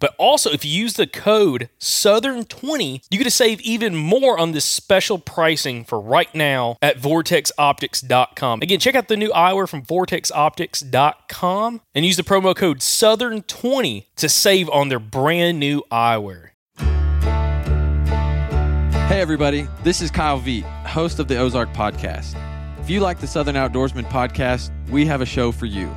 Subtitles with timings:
[0.00, 4.52] But also, if you use the code Southern20, you get to save even more on
[4.52, 8.62] this special pricing for right now at vortexoptics.com.
[8.62, 14.28] Again, check out the new eyewear from vortexoptics.com and use the promo code Southern20 to
[14.28, 16.50] save on their brand new eyewear.
[19.08, 22.34] Hey, everybody, this is Kyle Veet, host of the Ozark Podcast.
[22.80, 25.94] If you like the Southern Outdoorsman podcast, we have a show for you.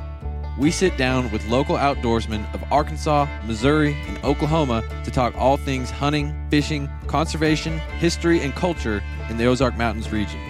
[0.58, 5.90] We sit down with local outdoorsmen of Arkansas, Missouri, and Oklahoma to talk all things
[5.90, 10.40] hunting, fishing, conservation, history, and culture in the Ozark Mountains region.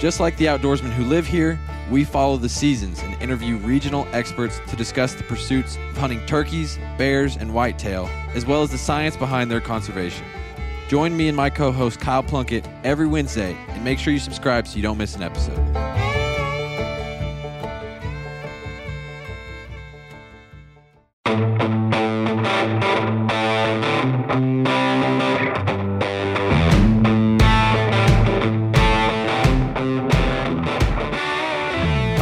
[0.00, 1.60] Just like the outdoorsmen who live here,
[1.92, 6.76] we follow the seasons and interview regional experts to discuss the pursuits of hunting turkeys,
[6.98, 10.26] bears, and whitetail, as well as the science behind their conservation.
[10.88, 14.66] Join me and my co host Kyle Plunkett every Wednesday and make sure you subscribe
[14.66, 16.11] so you don't miss an episode.
[21.32, 21.38] All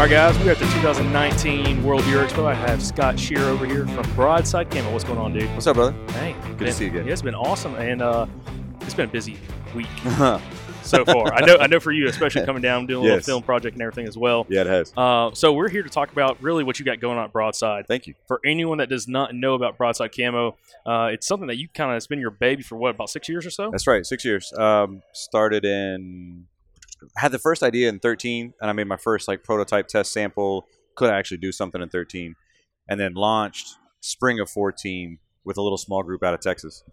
[0.07, 2.47] right, guys, we're at the 2019 World Deer Expo.
[2.47, 4.93] I have Scott Shearer over here from Broadside Camo.
[4.93, 5.53] What's going on, dude?
[5.55, 5.93] What's up, brother?
[6.13, 7.07] Hey, Good to see you again.
[7.07, 8.27] Yeah, it's been awesome, and uh,
[8.83, 9.39] it's been a busy
[9.75, 9.89] week
[10.83, 11.33] so far.
[11.33, 13.83] I know, I know for you, especially coming down doing a little film project and
[13.83, 14.47] everything as well.
[14.49, 14.93] yeah, it has.
[14.97, 17.87] Uh, so we're here to talk about really what you got going on at Broadside.
[17.87, 18.15] Thank you.
[18.27, 21.91] For anyone that does not know about Broadside Camo, uh, it's something that you kind
[21.91, 23.71] of it's been your baby for what about six years or so.
[23.71, 24.05] That's right.
[24.05, 24.53] Six years.
[24.53, 26.47] Um, started in.
[27.17, 30.67] Had the first idea in 13, and I made my first like prototype test sample.
[30.97, 32.37] Could I actually do something in 13,
[32.89, 36.85] and then launched spring of 14 with a little small group out of Texas.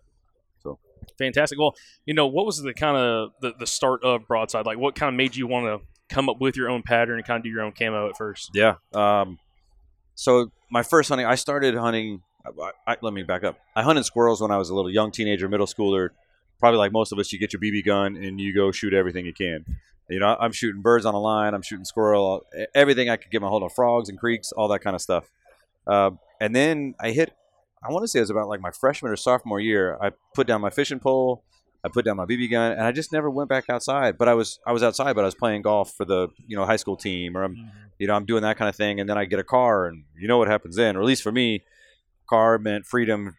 [1.18, 1.60] Fantastic.
[1.60, 1.76] Well,
[2.06, 4.66] you know, what was the kind of the, the start of Broadside?
[4.66, 7.26] Like, what kind of made you want to come up with your own pattern and
[7.26, 8.52] kind of do your own camo at first?
[8.54, 8.76] Yeah.
[8.94, 9.40] Um,
[10.16, 12.22] so my first hunting, I started hunting.
[12.46, 13.60] I, I, let me back up.
[13.76, 16.10] I hunted squirrels when I was a little young teenager, middle schooler.
[16.60, 19.26] Probably like most of us, you get your BB gun and you go shoot everything
[19.26, 19.66] you can.
[20.10, 21.54] You know, I'm shooting birds on a line.
[21.54, 24.80] I'm shooting squirrel, everything I could get my hold on, frogs and creeks, all that
[24.80, 25.30] kind of stuff.
[25.86, 27.34] Uh, and then I hit.
[27.84, 29.98] I want to say it was about like my freshman or sophomore year.
[30.02, 31.44] I put down my fishing pole.
[31.84, 34.18] I put down my BB gun, and I just never went back outside.
[34.18, 36.66] But I was I was outside, but I was playing golf for the you know
[36.66, 37.56] high school team, or I'm
[38.00, 40.04] you know I'm doing that kind of thing, and then I get a car, and
[40.20, 41.64] you know what happens then, or at least for me,
[42.30, 43.38] car meant freedom.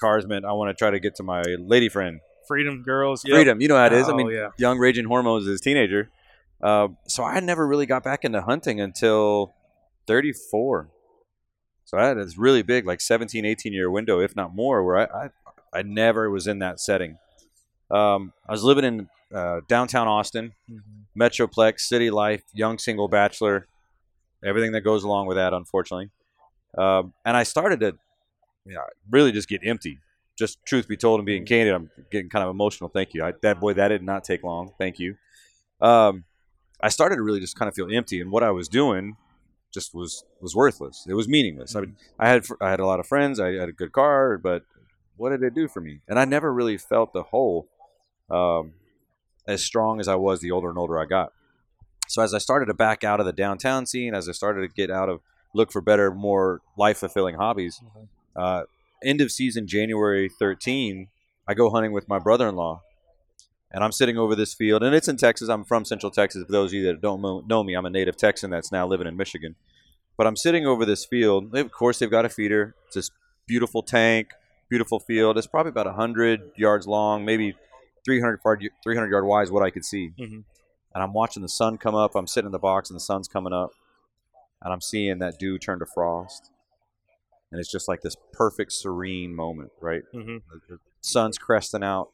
[0.00, 2.20] Cars meant I want to try to get to my lady friend.
[2.46, 3.34] Freedom, girls, yep.
[3.34, 4.08] Freedom, you know how it is.
[4.08, 4.50] I Oh, mean, yeah.
[4.58, 6.08] young raging hormones as a teenager.
[6.62, 9.54] Uh, so I never really got back into hunting until
[10.06, 10.88] 34.
[11.88, 14.98] So I had this really big, like 17, 18 year window, if not more, where
[14.98, 17.16] I, I, I never was in that setting.
[17.90, 21.20] Um, I was living in uh, downtown Austin, Mm-hmm.
[21.20, 23.66] Metroplex, city life, young single bachelor,
[24.44, 26.10] everything that goes along with that, unfortunately.
[26.76, 27.98] Um, and I started to
[28.66, 29.98] you know, really just get empty.
[30.38, 32.90] Just truth be told and being candid, I'm getting kind of emotional.
[32.90, 33.24] Thank you.
[33.24, 34.74] I, that boy, that did not take long.
[34.78, 35.16] Thank you.
[35.80, 36.24] Um,
[36.82, 39.16] I started to really just kind of feel empty, and what I was doing
[39.72, 41.06] just was was worthless.
[41.08, 41.76] It was meaningless.
[41.76, 43.38] I mean, I had I had a lot of friends.
[43.40, 44.64] I had a good car, but
[45.16, 46.00] what did it do for me?
[46.08, 47.68] And I never really felt the hole
[48.30, 48.72] um,
[49.46, 51.32] as strong as I was the older and older I got.
[52.08, 54.68] So as I started to back out of the downtown scene, as I started to
[54.68, 55.20] get out of
[55.54, 57.82] look for better, more life fulfilling hobbies,
[58.34, 58.62] uh,
[59.04, 61.08] end of season January 13,
[61.46, 62.82] I go hunting with my brother in law.
[63.70, 65.48] And I'm sitting over this field, and it's in Texas.
[65.50, 66.44] I'm from Central Texas.
[66.46, 69.06] For those of you that don't know me, I'm a native Texan that's now living
[69.06, 69.56] in Michigan.
[70.16, 71.54] But I'm sitting over this field.
[71.54, 72.74] Of course, they've got a feeder.
[72.86, 73.10] It's this
[73.46, 74.30] beautiful tank,
[74.70, 75.36] beautiful field.
[75.36, 77.54] It's probably about 100 yards long, maybe
[78.06, 80.12] 300 yard, 300 yard wide is what I could see.
[80.18, 80.44] Mhm.
[80.94, 82.14] And I'm watching the sun come up.
[82.16, 83.72] I'm sitting in the box, and the sun's coming up.
[84.62, 86.50] And I'm seeing that dew turn to frost.
[87.52, 90.02] And it's just like this perfect, serene moment, right?
[90.14, 90.42] Mhm.
[90.50, 92.10] The, the sun's cresting out.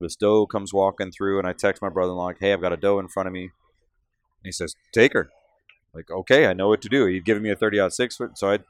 [0.00, 2.60] This doe comes walking through, and I text my brother in law, like, hey, I've
[2.60, 3.42] got a doe in front of me.
[3.42, 3.50] And
[4.44, 5.30] he says, take her.
[5.94, 7.06] Like, okay, I know what to do.
[7.06, 8.64] He'd given me a 30 aught six foot, so I'd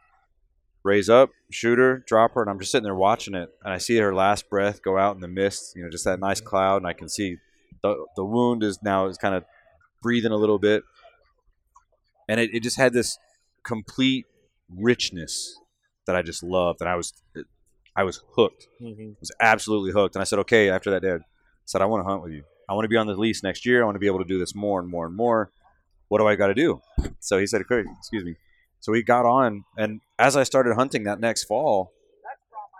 [0.84, 3.50] raise up, shoot her, drop her, and I'm just sitting there watching it.
[3.64, 6.20] And I see her last breath go out in the mist, you know, just that
[6.20, 6.49] nice mm-hmm.
[6.49, 7.38] cloud, and I can see
[7.82, 9.44] the, the wound is now is kind of
[10.02, 10.84] breathing a little bit.
[12.28, 13.19] And it, it just had this
[13.64, 14.26] complete
[14.69, 15.58] richness
[16.06, 16.81] that I just loved.
[16.81, 17.12] And I was
[17.97, 19.17] I was hooked Mhm.
[19.21, 20.15] was absolutely hooked.
[20.15, 21.25] And I said, okay, after that, Dad, I
[21.65, 22.45] said, I want to hunt with you.
[22.69, 23.83] I want to be on the lease next year.
[23.83, 25.51] I want to be able to do this more and more and more.
[26.09, 26.83] What do I got to do?
[27.21, 28.37] So he said, okay, excuse me.
[28.81, 29.65] So we got on.
[29.77, 31.93] And as I started hunting that next fall,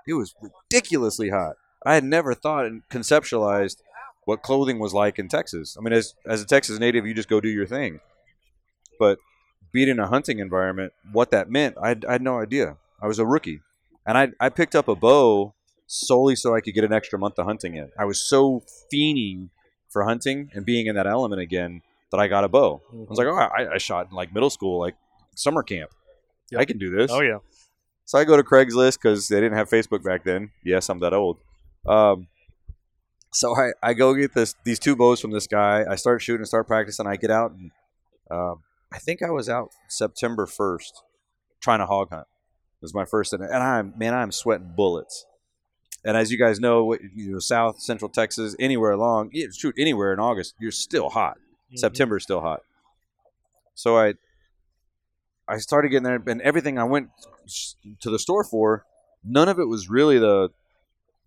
[0.07, 1.57] it was ridiculously hot.
[1.85, 3.79] I had never thought and conceptualized
[4.25, 5.77] what clothing was like in Texas.
[5.79, 8.01] I mean, as, as a Texas native, you just go do your thing.
[8.99, 9.19] But
[9.73, 12.77] being in a hunting environment, what that meant, I had, I had no idea.
[13.01, 13.61] I was a rookie.
[14.07, 15.55] And I, I picked up a bow
[15.87, 17.91] solely so I could get an extra month of hunting in.
[17.99, 18.63] I was so
[18.93, 19.51] fiending
[19.89, 22.83] for hunting and being in that element again that I got a bow.
[22.93, 24.95] I was like, oh, I, I shot in like middle school, like
[25.35, 25.91] summer camp.
[26.51, 26.61] Yep.
[26.61, 27.11] I can do this.
[27.11, 27.39] oh yeah.
[28.05, 30.51] So I go to Craigslist because they didn't have Facebook back then.
[30.65, 31.39] Yes, I'm that old.
[31.85, 32.29] Um,
[33.33, 35.85] so I, I go get this these two bows from this guy.
[35.89, 37.07] I start shooting, and start practicing.
[37.07, 37.73] I get out, and
[38.31, 38.63] um
[38.93, 40.93] I think I was out September 1st
[41.61, 42.27] trying to hog hunt.
[42.77, 45.25] It was my first, and I'm man, I'm sweating bullets.
[46.05, 50.21] And as you guys know, you know, South Central Texas, anywhere along, shoot anywhere in
[50.21, 51.39] August, you're still hot.
[51.73, 51.79] Mhm.
[51.79, 52.63] September is still hot.
[53.75, 54.15] So I
[55.49, 57.11] I started getting there, and everything I went
[58.01, 58.85] to the store for,
[59.25, 60.51] none of it was really the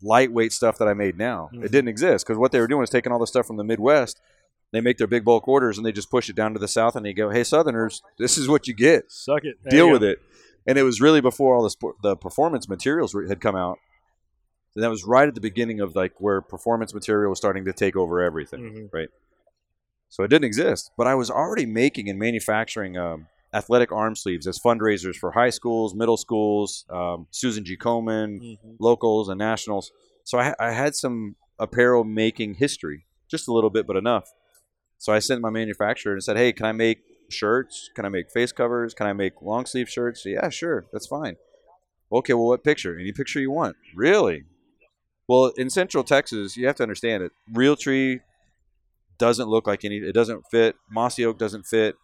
[0.02, 1.50] lightweight stuff that I made now.
[1.54, 1.64] Mhm.
[1.66, 3.64] It didn't exist because what they were doing was taking all the stuff from the
[3.64, 4.20] Midwest.
[4.72, 6.96] They make their big bulk orders and they just push it down to the South,
[6.96, 9.12] and they go, "Hey, Southerners, this is what you get.
[9.12, 9.58] Suck it.
[9.70, 10.08] Deal with go.
[10.10, 10.22] it."
[10.68, 13.78] And it was really before all the the performance materials had come out.
[14.76, 17.74] And that was right at the beginning of like where performance material was starting to
[17.74, 19.08] take over everything Mhm.
[20.10, 20.92] so it didn't exist.
[20.98, 25.50] But I was already making and manufacturing um, athletic arm sleeves as fundraisers for high
[25.50, 27.76] schools, middle schools, um, Susan G.
[27.78, 28.76] Komen, Mhm.
[28.80, 29.92] locals, and nationals.
[30.24, 34.32] So I, I had some apparel making history, just a little bit, but enough.
[35.00, 37.00] So I sent my manufacturer and said, "Hey, can I make
[37.32, 37.90] shirts?
[37.96, 38.94] Can I make face covers?
[38.94, 41.38] Can I make long sleeve shirts?" Yeah, sure, that's fine.
[42.12, 42.98] Okay, well, what picture?
[42.98, 43.76] Any picture you want?
[43.96, 44.46] Really?
[45.28, 47.32] Well, in Central Texas, you have to understand it.
[47.54, 48.22] Realtree
[49.20, 49.98] doesn't look like any.
[49.98, 50.76] It doesn't fit.
[50.90, 51.96] Mossy Oak doesn't fit.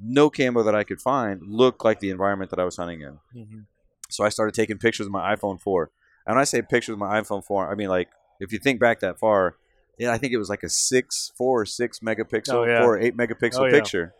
[0.00, 3.18] No camo that I could find looked like the environment that I was hunting in.
[3.34, 3.66] Mhm.
[4.10, 5.90] So I started taking pictures with my iPhone 4.
[6.26, 8.08] And when I say pictures with my iPhone 4, I mean like
[8.40, 9.56] if you think back that far,
[9.98, 12.80] yeah, I think it was like a six, four or six megapixel, Oh, yeah.
[12.82, 13.70] four or eight megapixel Oh, yeah.
[13.70, 14.14] picture.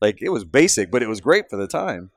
[0.00, 2.10] Like it was basic, but it was great for the time.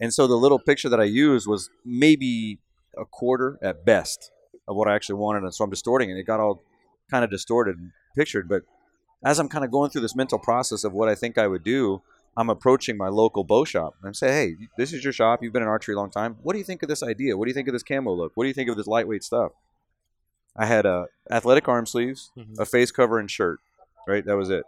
[0.00, 2.58] And so the little picture that I used was maybe
[2.96, 4.30] a quarter at best
[4.68, 5.42] of what I actually wanted.
[5.44, 6.16] And so I'm distorting it.
[6.18, 6.62] It got all
[7.10, 8.48] kind of distorted and pictured.
[8.48, 8.62] But
[9.24, 11.64] as I'm kind of going through this mental process of what I think I would
[11.64, 12.02] do,
[12.36, 15.40] I'm approaching my local bow shop and I'm hey, this is your shop.
[15.42, 16.36] You've been in archery a long time.
[16.42, 17.36] What do you think of this idea?
[17.36, 18.32] What do you think of this camo look?
[18.34, 19.52] What do you think of this lightweight stuff?
[20.56, 22.58] I had uh, athletic arm sleeves, Mhm.
[22.58, 23.60] a face cover, and shirt.
[24.06, 24.64] Right, that was it.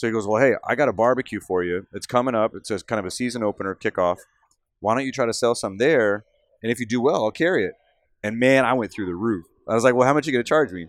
[0.00, 1.86] So he goes, well, hey, I got a barbecue for you.
[1.92, 2.54] It's coming up.
[2.54, 4.16] It's a kind of a season opener kickoff.
[4.78, 6.24] Why don't you try to sell some there?
[6.62, 7.74] And if you do well, I'll carry it.
[8.22, 9.44] And man, I went through the roof.
[9.68, 10.86] I was like, well, how much are you going to charge me?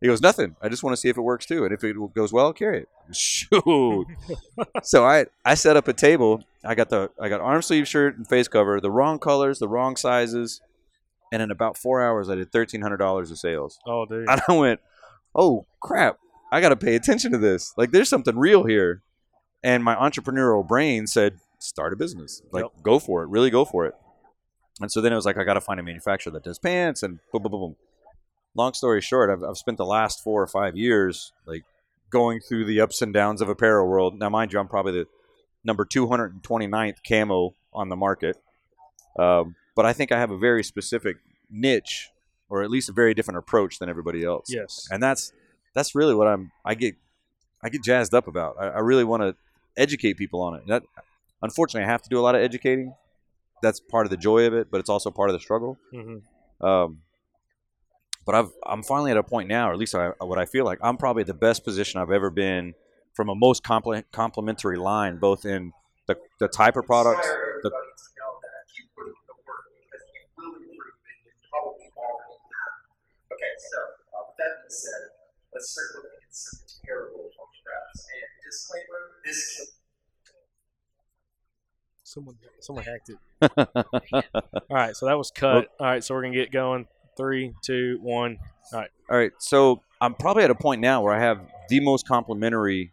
[0.00, 0.56] He goes, nothing.
[0.62, 1.66] I just want to see if it works too.
[1.66, 2.88] And if it goes well, I'll carry it.
[3.14, 4.06] Shoot.
[4.82, 6.42] so I I set up a table.
[6.64, 9.68] I got the I got arm sleeve shirt and face cover, the wrong colors, the
[9.68, 10.62] wrong sizes,
[11.30, 13.78] and in about four hours, I did thirteen hundred dollars of sales.
[13.86, 14.26] Oh, dude.
[14.26, 14.80] And I went,
[15.34, 16.18] oh crap,
[16.54, 17.72] I got to pay attention to this.
[17.76, 19.02] Like there's something real here.
[19.64, 22.42] And my entrepreneurial brain said, start a business.
[22.52, 22.82] Like Yep.
[22.82, 23.94] go for it, really go for it.
[24.80, 27.02] And so then it was like I got to find a manufacturer that does pants
[27.02, 27.76] and boom, boom, boom, boom.
[28.54, 31.64] Long story short, I've, I've spent the last four or five years like
[32.10, 34.16] going through the ups and downs of apparel world.
[34.16, 35.06] Now, mind you, I'm probably the
[35.64, 38.36] number 229th camo on the market.
[39.18, 41.16] Um, but I think I have a very specific
[41.50, 42.10] niche,
[42.48, 44.46] or at least a very different approach than everybody else.
[44.48, 44.86] Yes.
[44.90, 45.32] And that's
[45.74, 46.52] that's really what I'm.
[46.64, 46.94] I get
[47.62, 48.56] I get jazzed up about.
[48.58, 49.34] I, I really want to
[49.76, 50.66] educate people on it.
[50.66, 50.82] That
[51.42, 52.94] unfortunately, I have to do a lot of educating.
[53.62, 55.78] That's part of the joy of it, but it's also part of the struggle.
[55.92, 56.64] Mm-hmm.
[56.64, 56.98] Um,
[58.26, 60.64] but I've, I'm finally at a point now, or at least I, what I feel
[60.64, 62.74] like, I'm probably the best position I've ever been
[63.12, 65.72] from a most compl- complementary line, both in
[66.06, 67.26] the, the type of products.
[67.62, 67.70] The,
[73.32, 75.13] Okay, so uh, that being said,
[75.54, 78.06] let's start looking at some terrible photographs.
[78.12, 79.72] And disclaimer: this
[82.02, 83.18] Someone, someone hacked it.
[84.70, 85.68] All right, so that was cut.
[85.80, 86.86] All right, so we're gonna get going.
[87.16, 88.38] Three, two, one.
[88.72, 92.06] All right, Alright, so I'm probably at a point now where I have the most
[92.06, 92.92] complementary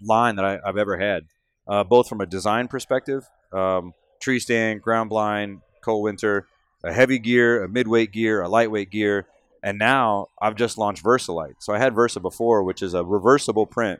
[0.00, 1.26] line that I, I've ever had,
[1.66, 6.46] uh, both from a design perspective, um, tree stand, ground blind, cold winter,
[6.84, 9.26] a heavy gear, a midweight gear, a lightweight gear,
[9.66, 11.56] and now I've just launched Versalite.
[11.58, 13.98] So I had Versa before, which is a reversible print.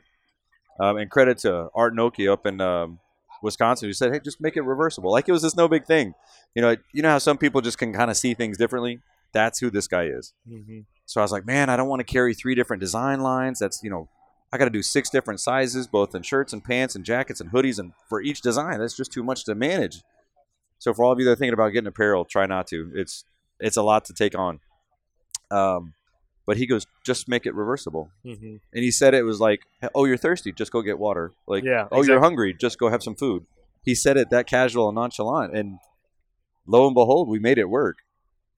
[0.79, 2.99] Um, and credit to Art Noki up in um,
[3.43, 6.13] Wisconsin who said, "Hey, just make it reversible." Like it was just no big thing.
[6.55, 9.01] You know, you know how some people just can kind of see things differently.
[9.33, 10.33] That's who this guy is.
[10.49, 10.81] Mm-hmm.
[11.05, 13.59] So I was like, man, I don't want to carry three different design lines.
[13.59, 14.07] That's you know,
[14.53, 17.51] I got to do six different sizes, both in shirts and pants and jackets and
[17.51, 20.01] hoodies, and for each design, that's just too much to manage.
[20.79, 22.89] So for all of you that are thinking about getting apparel, try not to.
[22.95, 23.25] It's
[23.59, 24.61] it's a lot to take on.
[25.51, 25.93] Um,
[26.45, 28.09] but he goes, just make it reversible.
[28.25, 28.55] Mm-hmm.
[28.73, 29.61] And he said it was like,
[29.93, 31.33] oh, you're thirsty, just go get water.
[31.45, 33.45] Like, Yeah, oh, you're hungry, just go have some food.
[33.83, 35.79] He said it that casual and nonchalant, and
[36.65, 37.97] lo and behold, we made it work.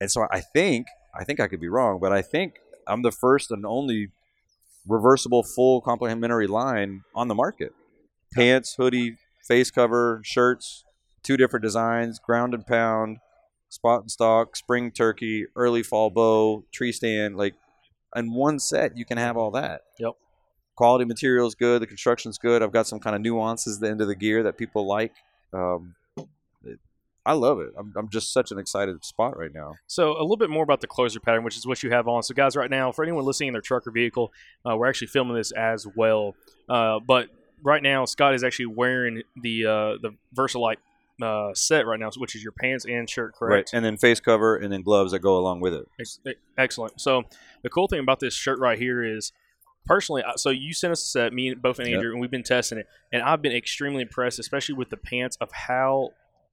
[0.00, 2.54] And so I think, I think I could be wrong, but I think
[2.86, 4.08] I'm the first and only
[4.86, 7.72] reversible full complementary line on the market.
[8.32, 9.16] Pants, hoodie,
[9.46, 10.84] face cover, shirts,
[11.22, 13.18] two different designs, ground and pound,
[13.70, 17.36] spot and stock, spring turkey, early fall bow, tree stand.
[17.36, 17.54] Like,
[18.14, 19.82] in one set, you can have all that.
[19.98, 20.12] Yep.
[20.76, 21.80] Quality material's good.
[21.82, 22.62] The construction's good.
[22.62, 25.12] I've got some kind of nuances at the end of the gear that people like.
[25.52, 25.94] Um,
[26.64, 26.78] it-
[27.26, 27.70] I love it.
[27.78, 29.74] I'm, I'm just such an excited spot right now.
[29.86, 32.22] So a little bit more about the closer pattern, which is what you have on.
[32.22, 34.32] So guys, right now, for anyone listening in their truck or vehicle,
[34.68, 36.34] uh, we're actually filming this as well.
[36.68, 37.28] Uh, but
[37.62, 40.78] right now, Scott is actually wearing the uh, the Versalite
[41.22, 43.70] uh, set right now, which is your pants and shirt, correct?
[43.72, 43.76] Right.
[43.76, 45.86] And then face cover and then gloves that go along with it.
[45.98, 46.20] Ex-
[46.58, 47.00] Excellent.
[47.00, 47.22] So
[47.62, 49.32] the cool thing about this shirt right here is,
[49.86, 51.96] personally, so you sent us a set, me and both and Yep.
[51.96, 55.36] Andrew, and we've been testing it, and I've been extremely impressed, especially with the pants
[55.40, 56.10] of how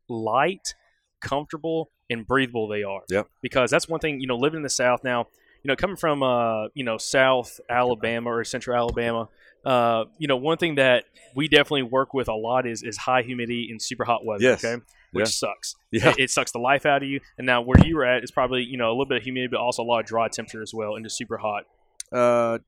[0.10, 0.76] light,
[1.22, 3.02] comfortable, and breathable they are.
[3.10, 3.28] Yep.
[3.42, 5.28] Because that's one thing, you know, living in the South now,
[5.64, 9.28] you know, coming from uh, you know, South Alabama or Central Alabama,
[9.68, 11.04] uh, you know, one thing that
[11.36, 14.44] we definitely work with a lot is is high humidity and super hot weather.
[14.44, 14.64] Yes.
[14.64, 14.82] Okay.
[15.12, 15.50] Which Yeah.
[15.50, 15.76] sucks.
[15.92, 16.10] Yeah.
[16.10, 17.20] It, it sucks the life out of you.
[17.38, 19.50] And now where you were at is probably, you know, a little bit of humidity,
[19.52, 21.64] but also a lot of dry temperature as well, and just super hot.
[22.12, 22.60] Uh,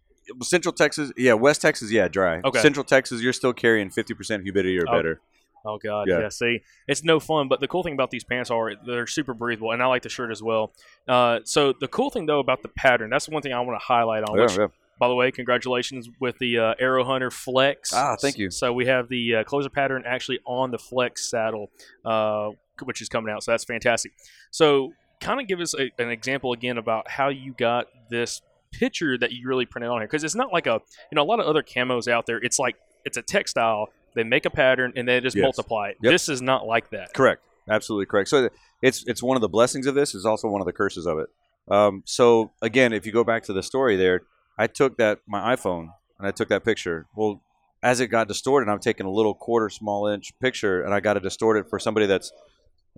[0.41, 2.39] Central Texas, yeah, West Texas, yeah, dry.
[2.43, 2.59] Okay.
[2.61, 5.21] Central Texas, you're still carrying 50% humidity or Oh, better.
[5.65, 6.19] Oh god, Yeah.
[6.19, 6.29] yeah.
[6.29, 7.47] See, it's no fun.
[7.49, 10.09] But the cool thing about these pants are they're super breathable, and I like the
[10.09, 10.71] shirt as well.
[11.07, 13.85] Uh, so the cool thing though about the pattern, that's one thing I want to
[13.85, 14.37] highlight on.
[14.37, 14.67] Yeah.
[14.99, 17.93] By the way, congratulations with the uh, Aero Hunter Flex.
[17.93, 18.51] Ah, thank you.
[18.51, 21.71] So we have the uh, closer pattern actually on the Flex saddle,
[22.05, 22.49] uh,
[22.83, 23.43] which is coming out.
[23.43, 24.11] So that's fantastic.
[24.51, 24.91] So
[25.21, 28.41] kind of give us a, an example again about how you got this
[28.71, 31.25] picture that you really printed on here, because it's not like a you know a
[31.25, 32.37] lot of other camos out there.
[32.37, 32.75] It's like
[33.05, 33.87] it's a textile.
[34.15, 35.43] They make a pattern and they just Yes.
[35.43, 35.97] multiply it.
[36.03, 36.11] Yep.
[36.11, 37.13] This is not like that.
[37.13, 37.41] Correct.
[37.69, 38.27] Absolutely correct.
[38.29, 38.49] So
[38.81, 40.13] it's it's one of the blessings of this.
[40.13, 41.27] Is also one of the curses of it.
[41.69, 44.21] Um, so again, if you go back to the story there,
[44.59, 45.87] I took that my iPhone
[46.19, 47.07] and I took that picture.
[47.15, 47.41] Well,
[47.81, 51.13] as it got distorted, I'm taking a little quarter small inch picture, and I got
[51.13, 52.33] to distort it for somebody that's,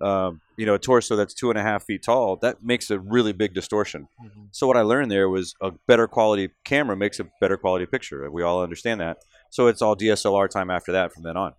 [0.00, 2.34] um, you know, a torso that's two and a half feet tall.
[2.34, 4.08] That makes a really big distortion.
[4.50, 8.28] So what I learned there was a better quality camera makes a better quality picture.
[8.28, 9.18] We all understand that.
[9.50, 11.54] So it's all DSLR time after that from then on.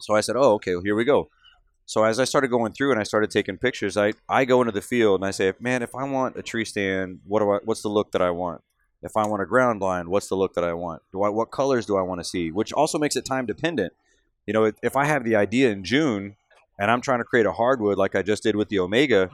[0.00, 1.30] So I said, "Oh, okay, well, here we go."
[1.86, 4.72] So as I started going through and I started taking pictures, I, I go into
[4.72, 7.58] the field and I say, "Man, if I want a tree stand, what do I?
[7.64, 8.62] What's the look that I want?
[9.04, 11.02] If I want a ground blind, what's the look that I want?
[11.12, 12.50] Do I what colors do I want to see?
[12.50, 13.92] Which also makes it time dependent.
[14.46, 16.36] You know, if, if I have the idea in June
[16.78, 19.30] and I'm trying to create a hardwood like I just did with the Omega,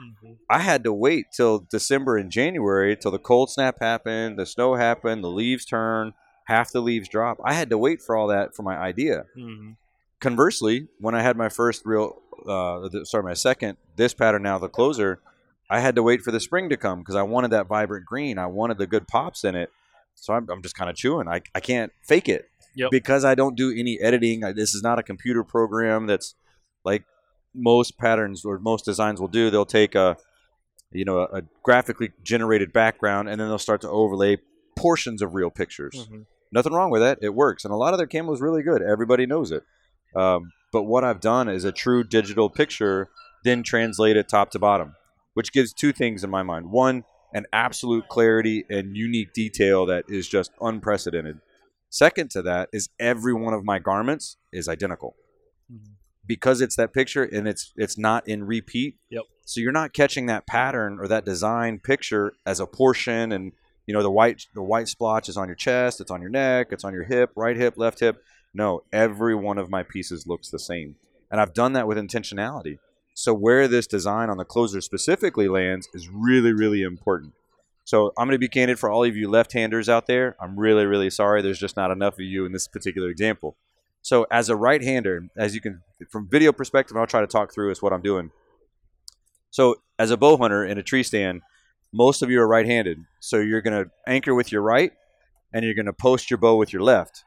[0.49, 4.75] I had to wait till December and January till the cold snap happened, the snow
[4.75, 6.13] happened, the leaves turn,
[6.45, 7.39] half the leaves drop.
[7.43, 9.25] I had to wait for all that for my idea.
[9.37, 9.77] Mhm.
[10.19, 14.69] Conversely, when I had my first real, uh, sorry, my second, this pattern now, the
[14.69, 15.19] closer,
[15.71, 18.37] I had to wait for the spring to come because I wanted that vibrant green.
[18.37, 19.69] I wanted the good pops in it.
[20.15, 21.27] So I'm, I'm just kind of chewing.
[21.27, 22.91] I, I can't fake it Yep.
[22.91, 24.43] because I don't do any editing.
[24.43, 26.35] I, this is not a computer program that's
[26.83, 27.03] like
[27.55, 29.49] most patterns or most designs will do.
[29.49, 30.17] They'll take a,
[30.91, 34.37] you know, a, a graphically generated background and then they'll start to overlay
[34.77, 36.07] portions of real pictures.
[36.11, 36.25] Mhm.
[36.53, 37.19] Nothing wrong with that.
[37.21, 38.81] It works, and a lot of their camo is really good.
[38.81, 39.63] Everybody knows it.
[40.15, 43.09] Um, but what I've done is a true digital picture,
[43.45, 44.95] then translate it top to bottom,
[45.33, 46.71] which gives two things in my mind.
[46.71, 51.39] One, an absolute clarity and unique detail that is just unprecedented.
[51.89, 55.15] Second to that is every one of my garments is identical
[55.71, 55.93] Mhm.
[56.25, 58.97] because it's that picture and it's it's not in repeat.
[59.09, 59.23] Yep.
[59.45, 63.51] So you're not catching that pattern or that design picture as a portion and
[63.87, 66.67] you know the white the white splotch is on your chest, it's on your neck,
[66.71, 68.21] it's on your hip, right hip, left hip.
[68.53, 70.95] No, every one of my pieces looks the same.
[71.29, 72.79] And I've done that with intentionality.
[73.13, 77.33] So where this design on the closer specifically lands is really really important.
[77.83, 80.35] So I'm going to be candid for all of you left-handers out there.
[80.39, 83.55] I'm really really sorry there's just not enough of you in this particular example.
[84.01, 87.71] So as a right-hander, as you can from video perspective, I'll try to talk through
[87.71, 88.31] is what I'm doing.
[89.51, 91.41] So as a bow hunter in a tree stand,
[91.91, 93.05] most of you are right-handed.
[93.19, 94.93] So you're going to anchor with your right
[95.53, 97.23] and you're going to post your bow with your left.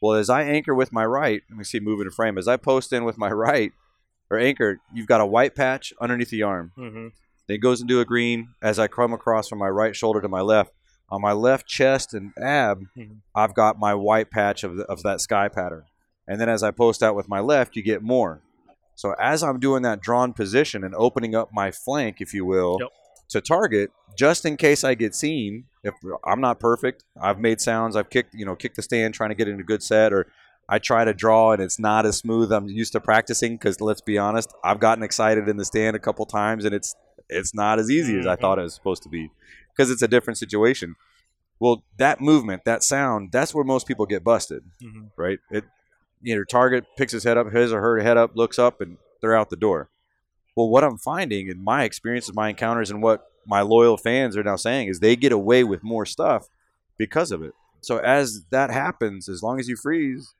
[0.00, 2.38] Well, as I anchor with my right, let me see moving the frame.
[2.38, 3.72] As I post in with my right
[4.34, 6.72] or anchor, you've got a white patch underneath the arm.
[6.76, 7.12] Mhm.
[7.46, 10.28] Then it goes into a green as I come across from my right shoulder to
[10.28, 10.72] my left.
[11.10, 13.18] On my left chest and ab, Mhm.
[13.34, 15.84] I've got my white patch of, the, of that sky pattern.
[16.26, 18.40] And then as I post out with my left, you get more.
[18.94, 22.78] So as I'm doing that drawn position and opening up my flank, if you will,
[22.80, 22.88] Yep.
[23.30, 27.96] to target, just in case I get seen, if I'm not perfect, I've made sounds,
[27.96, 30.26] I've kicked, you know, kicked the stand trying to get in a good set, or
[30.68, 32.50] I try to draw and it's not as smooth.
[32.52, 35.98] I'm used to practicing because let's be honest, I've gotten excited in the stand a
[35.98, 36.94] couple times and it's
[37.28, 39.30] it's not as easy as I thought it was supposed to be
[39.70, 40.94] because it's a different situation.
[41.58, 45.10] Well, that movement, that sound, that's where most people get busted, Mhm.
[45.16, 45.38] right?
[45.50, 45.64] It,
[46.20, 48.98] you know, target picks his head up, his or her head up, looks up, and
[49.20, 49.88] they're out the door.
[50.56, 54.42] Well, what I'm finding in my experiences, my encounters, and what my loyal fans are
[54.42, 56.48] now saying is they get away with more stuff
[56.98, 57.52] because of it.
[57.80, 60.34] So as that happens, as long as you freeze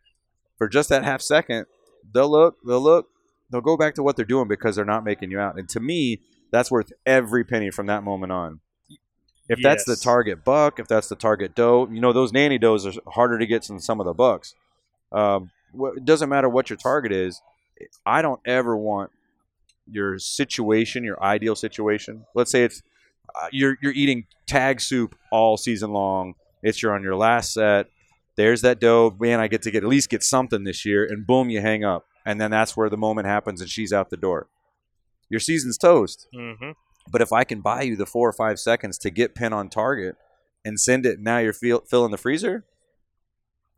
[0.56, 1.66] for just that half second,
[2.12, 3.08] they'll look, they'll look,
[3.50, 5.58] they'll go back to what they're doing because they're not making you out.
[5.58, 8.60] And to me, that's worth every penny from that moment on.
[9.48, 12.86] If that's the target buck, if that's the target doe, you know those nanny does
[12.86, 14.54] are harder to get than some of the bucks.
[15.12, 15.50] Um,
[15.96, 17.42] it doesn't matter what your target is.
[18.06, 19.10] I don't ever want
[19.86, 22.24] your situation, your ideal situation.
[22.34, 22.82] Let's say it's
[23.34, 26.34] uh, you're you're eating tag soup all season long.
[26.62, 27.88] It's you're on your last set.
[28.36, 29.16] There's that doe.
[29.20, 31.84] Man, I get to get at least get something this year, and boom, you hang
[31.84, 34.48] up, and then that's where the moment happens, and she's out the door.
[35.30, 36.26] Your season's toast.
[36.34, 36.74] Mhm.
[37.10, 39.68] But if I can buy you the four or five seconds to get pin on
[39.68, 40.16] target
[40.64, 42.64] and send it, now you're feel, filling the freezer.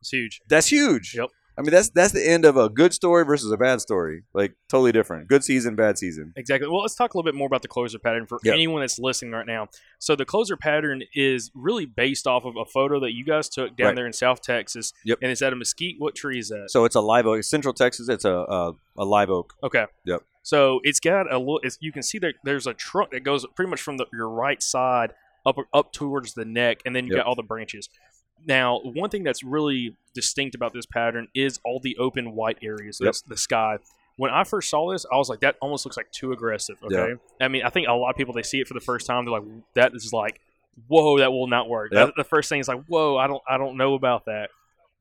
[0.01, 0.41] It's huge.
[0.49, 1.15] That's huge.
[1.15, 1.31] Yep.
[1.59, 4.25] I mean, that's that's the end of a good story versus a bad story.
[4.35, 5.29] Like totally different.
[5.29, 6.33] Good season, bad season.
[6.37, 6.69] Exactly.
[6.69, 8.53] Well, let's talk a little bit more about the closer pattern for Yep.
[8.55, 9.69] anyone that's listening right now.
[9.99, 13.75] So the closer pattern is really based off of a photo that you guys took
[13.77, 13.97] down Right.
[13.97, 14.93] there in South Texas.
[15.05, 15.19] Yep.
[15.23, 15.97] And it's at a mesquite.
[15.99, 16.67] What tree is that?
[16.71, 17.43] So it's a live oak.
[17.45, 18.09] Central Texas.
[18.09, 19.55] It's a a, a live oak.
[19.63, 19.87] Okay.
[20.05, 20.23] Yep.
[20.43, 21.61] So it's got a little.
[21.63, 24.29] It's, you can see that there's a trunk that goes pretty much from the, your
[24.29, 25.13] right side
[25.47, 27.21] up up towards the neck, and then you Yep.
[27.21, 27.89] got all the branches.
[28.45, 32.99] Now, one thing that's really distinct about this pattern is all the open white areas.
[33.01, 33.15] Yep.
[33.27, 33.79] The sky.
[34.17, 36.77] When I first saw this, I was like, that almost looks like too aggressive.
[36.83, 37.15] Okay.
[37.41, 39.25] I mean, I think a lot of people they see it for the first time,
[39.25, 39.45] they're like,
[39.75, 40.41] that is like,
[40.89, 41.93] whoa, that will not work.
[41.93, 42.15] Yep.
[42.17, 44.51] The first thing is like, whoa, I don't, I don't know about that.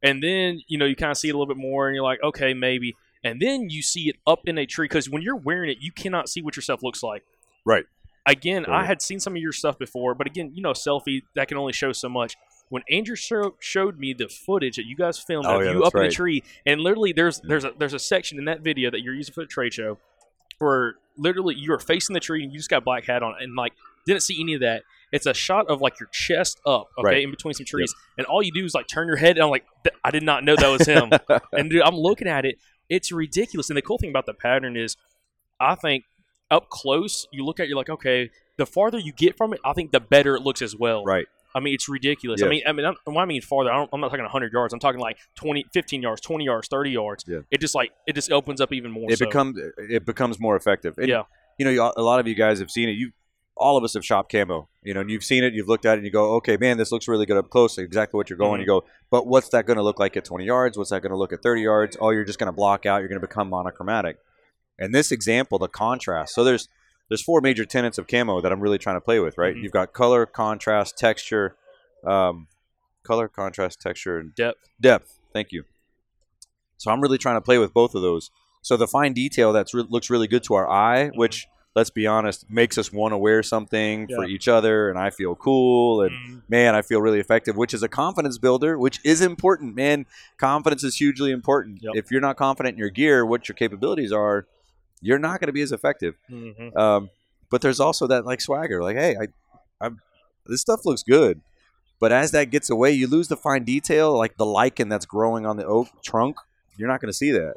[0.04, 2.04] And then you know you kind of see it a little bit more, and you're
[2.04, 2.96] like, okay, maybe.
[3.24, 5.92] And then you see it up in a tree because when you're wearing it, you
[5.92, 7.24] cannot see what your stuff looks like.
[7.66, 7.86] Right.
[8.28, 11.48] Again, I had seen some of your stuff before, but again, you know, selfie that
[11.48, 12.36] can only show so much.
[12.70, 15.84] When Andrew show, showed me the footage that you guys filmed Oh, of yeah, you
[15.84, 17.48] up in the tree, and literally there's mm.
[17.48, 19.98] there's a there's a section in that video that you're using for the trade show
[20.60, 23.56] where literally you are facing the tree and you just got black hat on, and
[23.56, 23.74] like
[24.06, 24.84] didn't see any of that.
[25.12, 27.24] It's a shot of like your chest up, okay, Right.
[27.24, 29.50] in between some trees, and all you do is like turn your head, and I'm
[29.50, 31.12] like, "Th- I did not know that was him.
[31.54, 32.58] and dude, I'm looking at it,
[32.90, 33.70] it's ridiculous.
[33.70, 34.98] And the cool thing about the pattern is,
[35.60, 36.04] I think
[36.52, 39.60] up close, you look at, it, you're like, okay, the farther you get from it,
[39.64, 41.04] I think the better it looks as well.
[41.04, 41.28] Right.
[41.56, 42.44] I mean, it's ridiculous.
[42.44, 44.52] I mean, I mean, I'm, when I mean farther, I don't, I'm not talking 100
[44.52, 44.74] yards.
[44.74, 47.24] I'm talking like 20, 15 yards, 20 yards, 30 yards.
[47.28, 47.40] Yeah.
[47.50, 49.10] It just like it just opens up even more.
[49.10, 49.26] It so.
[49.26, 50.98] becomes it becomes more effective.
[50.98, 51.24] And, Yeah.
[51.58, 52.94] You know, you- a lot of you guys have seen it.
[52.94, 53.12] You,
[53.56, 54.68] all of us have shopped camo.
[54.84, 55.54] You know, and you've seen it.
[55.54, 57.78] You've looked at it, and you go, "Okay, man, this looks really good up close.
[57.78, 58.64] Exactly what you're going." Mhm.
[58.64, 60.78] You go, "But what's that going to look like at 20 yards?
[60.78, 61.96] What's that going to look at 30 yards?
[62.02, 62.98] Oh, you're just going to block out.
[63.00, 64.18] You're going to become monochromatic."
[64.78, 66.36] And this example, the contrast.
[66.36, 66.68] So there's
[67.10, 69.38] there's four major tenets of camo that I'm really trying to play with.
[69.38, 69.56] Right?
[69.56, 69.64] Mhm.
[69.64, 71.56] You've got color, contrast, texture,
[72.06, 72.48] um,
[73.04, 74.70] color, contrast, texture, and depth.
[74.80, 75.20] depth.
[75.34, 75.64] Thank you.
[76.78, 78.32] So I'm really trying to play with both of those.
[78.62, 82.08] So the fine detail that re- looks really good to our eye, which let's be
[82.08, 86.12] honest, makes us want to wear something for each other, and I feel cool, and
[86.12, 86.42] Mhm.
[86.48, 89.76] man, I feel really effective, which is a confidence builder, which is important.
[89.76, 90.06] Man,
[90.38, 91.80] confidence is hugely important.
[91.82, 91.96] Yep.
[91.98, 94.48] If you're not confident in your gear, what your capabilities are,
[95.02, 96.16] you're not going to be as effective.
[96.30, 96.76] Mhm.
[96.76, 97.10] Um,
[97.50, 99.28] but there's also that like swagger, like, hey, I,
[99.86, 100.00] I'm,
[100.46, 101.42] this stuff looks good.
[102.00, 105.46] But as that gets away, you lose the fine detail, like the lichen that's growing
[105.46, 106.38] on the oak trunk.
[106.78, 107.56] You're not going to see that.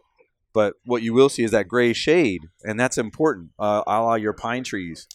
[0.55, 3.51] But what you will see is that gray shade, and that's important.
[3.59, 5.07] Uh, a la your pine trees.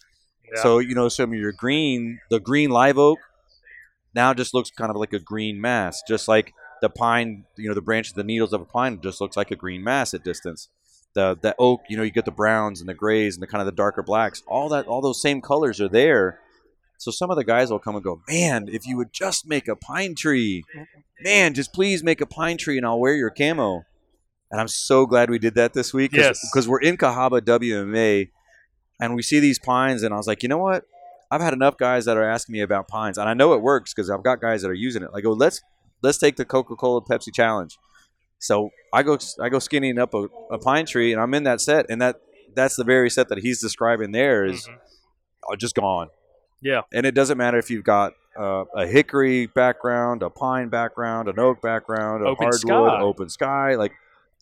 [0.54, 0.62] Yeah.
[0.62, 3.18] So you know some of your green, the green live oak,
[4.14, 7.44] now just looks kind of like a green mass, just like the pine.
[7.56, 10.14] You know the branches, the needles of a pine just looks like a green mass
[10.14, 10.68] at distance.
[11.14, 13.60] The the oak, you know, you get the browns and the grays and the kind
[13.60, 14.42] of the darker blacks.
[14.46, 16.40] All that, all those same colors are there.
[16.98, 19.68] So some of the guys will come and go, man, if you would just make
[19.68, 20.64] a pine tree,
[21.22, 23.84] man, just please make a pine tree and I'll wear your camo.
[24.50, 26.40] And I'm so glad we did that this week Yes.
[26.52, 28.30] because we're in Cahaba WMA
[29.00, 30.84] and we see these pines and I was like, you know what?
[31.30, 33.92] I've had enough guys that are asking me about pines and I know it works
[33.92, 35.12] because I've got guys that are using it.
[35.12, 35.60] Like, oh, let's
[36.02, 37.76] let's take the Coca-Cola Pepsi challenge.
[38.44, 41.60] So I go I go skinning up a, a pine tree and I'm in that
[41.60, 42.20] set and that
[42.54, 44.76] that's the very set that he's describing there is Mhm.
[45.50, 46.08] uh, just gone.
[46.60, 46.82] Yeah.
[46.92, 51.38] And it doesn't matter if you've got uh, a hickory background, a pine background, an
[51.38, 53.00] oak background, a Open hardwood, sky.
[53.00, 53.74] open sky.
[53.76, 53.92] Like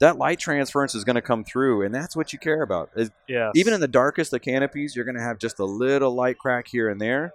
[0.00, 2.90] that light transference is going to come through, and that's what you care about.
[3.28, 3.50] Yeah.
[3.54, 6.66] Even in the darkest of canopies, you're going to have just a little light crack
[6.68, 7.34] here and there,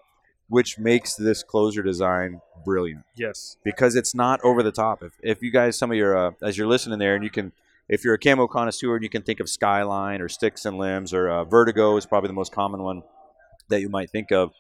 [0.50, 3.58] which makes this closer design brilliant yes.
[3.64, 5.04] because it's not over the top.
[5.04, 7.52] If, if you guys, some of your, uh, as you're listening there, and you can,
[7.90, 11.14] if you're a camo connoisseur and you can think of Skyline or Sticks and Limbs
[11.14, 13.04] or uh, Vertigo is probably the most common one
[13.70, 14.52] that you might think of.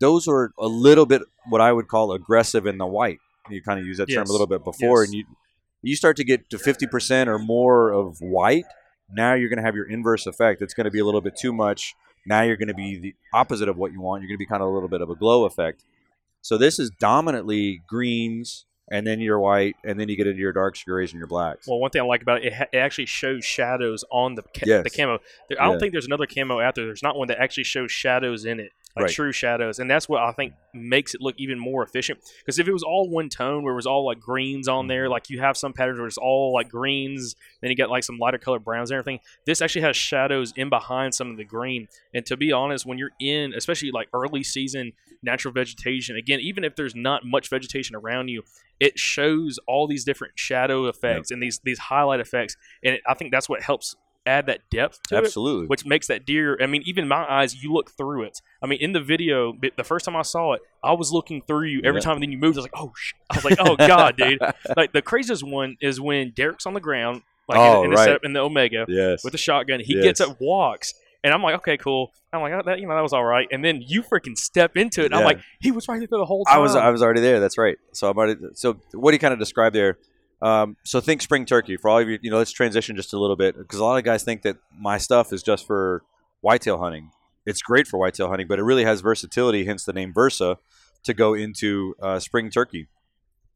[0.00, 3.18] Those are a little bit what I would call aggressive in the white.
[3.50, 4.28] You kind of use that term Yes.
[4.28, 5.08] a little bit before, Yes.
[5.08, 5.24] and you
[5.80, 8.64] you start to get to 50% or more of white.
[9.12, 10.60] Now you're going to have your inverse effect.
[10.60, 11.94] It's going to be a little bit too much.
[12.28, 14.22] Now you're going to be the opposite of what you want.
[14.22, 15.84] You're going to be kind of a little bit of a glow effect.
[16.42, 20.52] So this is dominantly greens, and then your white, and then you get into your
[20.52, 21.66] darks, your grays, and your blacks.
[21.66, 24.42] Well, one thing I like about it, it, ha- it actually shows shadows on the
[24.42, 24.84] ca- Yes.
[24.84, 25.18] the camo.
[25.48, 25.78] There, I don't Yeah.
[25.80, 26.86] think there's another camo out there.
[26.86, 29.14] There's not one that actually shows shadows in it, like Right.
[29.14, 32.18] true shadows, and that's what I think makes it look even more efficient.
[32.40, 34.88] Because if it was all one tone, where it was all like greens on Mm-hmm.
[34.88, 38.04] there, like you have some patterns where it's all like greens, then you get like
[38.04, 39.20] some lighter color browns and everything.
[39.46, 41.88] This actually has shadows in behind some of the green.
[42.12, 46.64] And to be honest, when you're in, especially like early season natural vegetation, again, even
[46.64, 48.42] if there's not much vegetation around you,
[48.80, 53.14] it shows all these different shadow effects and these these highlight effects, and it, I
[53.14, 53.96] think that's what helps
[54.28, 55.66] add that depth to it, Absolutely.
[55.66, 56.56] which makes that deer.
[56.60, 58.40] I mean, even my eyes, you look through it.
[58.62, 61.64] I mean, in the video, the first time I saw it, I was looking through
[61.66, 62.04] you every Yeah.
[62.04, 62.14] time.
[62.16, 63.12] And then you moved, I was like, oh, sh-.
[63.30, 64.38] I was like, oh god, dude.
[64.76, 67.96] Like the craziest one is when Derek's on the ground, like Oh, in, in, the
[67.96, 68.04] right.
[68.04, 69.24] setup in the Omega yes.
[69.24, 69.80] with the shotgun.
[69.80, 70.04] He Yes.
[70.04, 70.94] gets up, walks.
[71.24, 72.12] And I'm like, okay, cool.
[72.32, 73.48] I'm like, oh, that you know, that was all right.
[73.50, 75.06] And then you freaking step into it.
[75.06, 76.56] And I'm like, he was right there the whole time.
[76.56, 77.40] I was I was already there.
[77.40, 77.76] That's right.
[77.92, 78.36] So I'm already.
[78.54, 79.98] So what he kind of described there.
[80.40, 82.18] Um, so think spring turkey for all of you.
[82.22, 84.56] You know, let's transition just a little bit because a lot of guys think that
[84.78, 86.02] my stuff is just for
[86.40, 87.10] whitetail hunting.
[87.44, 89.64] It's great for whitetail hunting, but it really has versatility.
[89.64, 90.58] Hence the name Versa
[91.04, 92.86] to go into uh, spring turkey.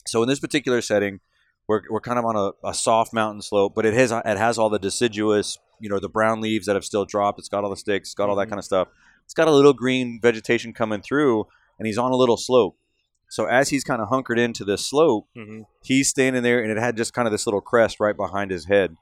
[0.07, 1.21] So in this particular setting,
[1.69, 4.59] we're, we're kind of on a, a soft mountain slope, but it has it has
[4.59, 7.39] all the deciduous, you know, the brown leaves that have still dropped.
[7.39, 8.51] It's got all the sticks, it's got all that Mhm.
[8.51, 8.89] kind of stuff.
[9.25, 11.47] It's got a little green vegetation coming through,
[11.79, 12.77] and he's on a little slope.
[13.33, 15.65] So as he's kind of hunkered into this slope, Mhm.
[15.83, 18.67] he's standing there, and it had just kind of this little crest right behind his
[18.67, 18.95] head.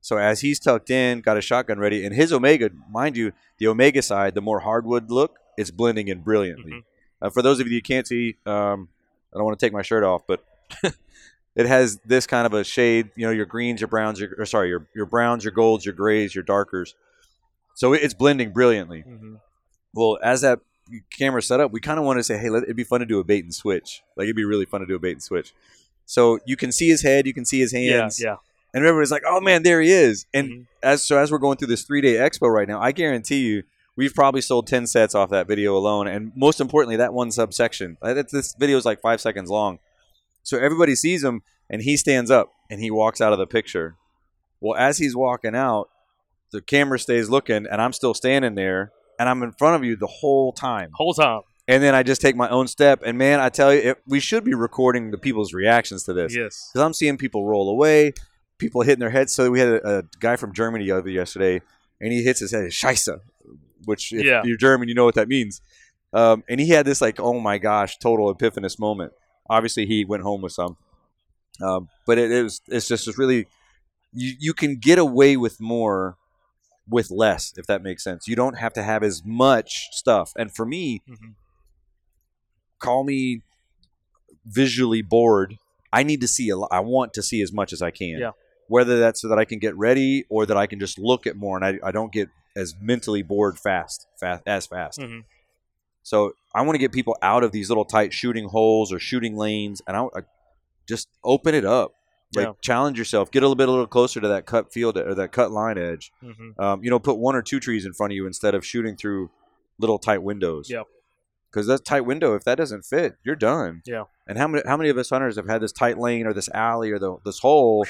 [0.00, 3.66] So as he's tucked in, got his shotgun ready, and his Omega, mind you, the
[3.66, 6.72] Omega side, the more hardwood look, it's blending in brilliantly.
[6.72, 6.84] Mhm.
[7.20, 8.88] Uh, for those of you who can't see, um,
[9.34, 10.42] I don't want to take my shirt off, but
[11.54, 13.10] it has this kind of a shade.
[13.16, 15.94] You know, your greens, your browns, your or sorry, your your browns, your golds, your
[15.94, 16.94] grays, your darkers.
[17.74, 19.04] So it's blending brilliantly.
[19.06, 19.40] Mhm.
[19.92, 20.60] Well, as that
[21.16, 23.06] camera set up, we kind of wanted to say, hey, let, it'd be fun to
[23.06, 24.02] do a bait and switch.
[24.16, 25.52] Like it'd be really fun to do a bait and switch.
[26.06, 28.36] So you can see his head, you can see his hands, yeah.
[28.74, 30.66] and everybody's like, "Oh man, there he is!" And Mhm.
[30.82, 33.62] as so as we're going through this three day expo right now, I guarantee you,
[33.96, 36.06] we've probably sold ten sets off that video alone.
[36.06, 37.96] And most importantly, that one subsection.
[38.02, 39.78] That- This video is like five seconds long,
[40.42, 43.96] so everybody sees him, and he stands up and he walks out of the picture.
[44.60, 45.88] Well, as he's walking out,
[46.50, 49.96] the camera stays looking, and I'm still standing there, and I'm in front of you
[49.96, 50.90] the whole time.
[50.94, 51.40] Whole time.
[51.66, 54.20] And then I just take my own step, and man, I tell you, it, we
[54.20, 56.68] should be recording the people's reactions to this Yes.
[56.72, 58.12] because I'm seeing people roll away,
[58.58, 59.32] people hitting their heads.
[59.32, 61.62] So we had a, a guy from Germany over yesterday,
[62.02, 63.18] and he hits his head, Scheisse,
[63.86, 64.42] which if Yeah.
[64.44, 65.62] you're German, you know what that means.
[66.12, 69.12] Um, and he had this like, oh my gosh, total epiphanous moment.
[69.48, 70.76] Obviously, he went home with some,
[71.62, 73.46] um, but it, it was it's just it's really
[74.12, 76.16] you you can get away with more
[76.88, 78.28] with less, if that makes sense.
[78.28, 80.32] You don't have to have as much stuff.
[80.36, 81.34] And for me, Mhm.
[82.78, 83.42] call me
[84.44, 85.58] visually bored.
[85.92, 88.18] I need to see a lo- I want to see as much as I can.
[88.18, 88.32] Yeah.
[88.68, 91.36] Whether that's so that I can get ready or that I can just look at
[91.36, 94.98] more and I, I don't get as mentally bored fast, fast as fast.
[95.00, 95.24] Mhm.
[96.02, 99.36] So I want to get people out of these little tight shooting holes or shooting
[99.36, 100.20] lanes, and I, I
[100.86, 101.94] just open it up.
[102.34, 102.52] Like Yeah.
[102.60, 103.30] challenge yourself.
[103.30, 105.78] Get a little bit a little closer to that cut field or that cut line
[105.78, 106.12] edge.
[106.22, 106.58] Mhm.
[106.58, 108.96] Um, you know, put one or two trees in front of you instead of shooting
[108.96, 109.30] through
[109.78, 110.68] little tight windows.
[110.70, 110.82] Yeah.
[111.50, 113.82] Because that tight window, if that doesn't fit, you're done.
[113.86, 114.04] Yeah.
[114.26, 116.48] And how many how many of us hunters have had this tight lane or this
[116.52, 117.86] alley or the, this hole,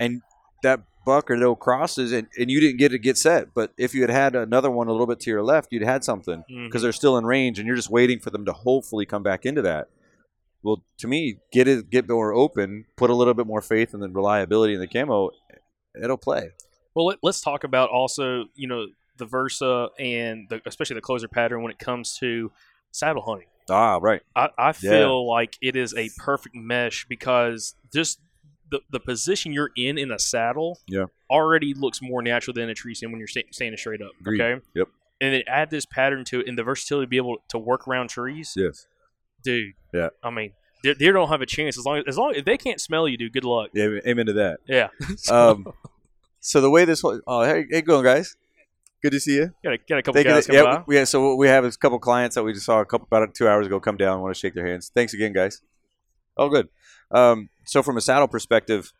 [0.00, 0.22] and
[0.64, 3.54] that buck or no crosses, and, and you didn't get to get set.
[3.54, 6.02] But if you had had another one a little bit to your left, you'd had
[6.04, 9.22] something because they're still in range, and you're just waiting for them to hopefully come
[9.22, 9.88] back into that.
[10.62, 14.00] Well, to me, get it, get more open, put a little bit more faith in
[14.00, 15.30] the reliability in the camo.
[16.02, 16.50] It'll play.
[16.94, 18.86] Well, let, let's talk about also, you know,
[19.18, 22.50] the Versa and the, especially the closer pattern when it comes to
[22.92, 23.46] saddle hunting.
[23.70, 24.22] Ah, right.
[24.34, 24.72] I, I Yeah.
[24.90, 28.18] feel like it is a perfect mesh because just
[28.70, 31.06] the, the position you're in in a saddle Yeah.
[31.30, 34.12] already looks more natural than a tree stand when you're sta- standing straight up.
[34.20, 34.40] Agreed.
[34.40, 34.62] Okay.
[34.74, 34.88] Yep.
[35.20, 37.88] And then add this pattern to it and the versatility to be able to work
[37.88, 38.54] around trees.
[38.56, 38.86] Yes.
[39.44, 39.72] Dude.
[39.94, 40.08] Yeah.
[40.22, 42.56] I mean, deer, deer don't have a chance as long as, as long if they
[42.58, 43.32] can't smell you, dude.
[43.32, 43.70] Good luck.
[43.72, 44.58] Yeah, amen to that.
[44.66, 44.88] Yeah.
[45.30, 45.66] Um,
[46.40, 48.36] so the way this whole oh hey hey going guys,
[49.02, 49.52] good to see you.
[49.64, 50.84] got a, got a couple Thank guys Yeah, by.
[50.94, 51.04] yeah.
[51.04, 53.34] So what we have is a couple clients that we just saw a couple about
[53.34, 54.20] two hours ago come down.
[54.20, 54.90] Want to shake their hands.
[54.94, 55.62] Thanks again, guys.
[56.36, 56.68] Oh, good.
[57.10, 58.92] Um, so from a saddle perspective,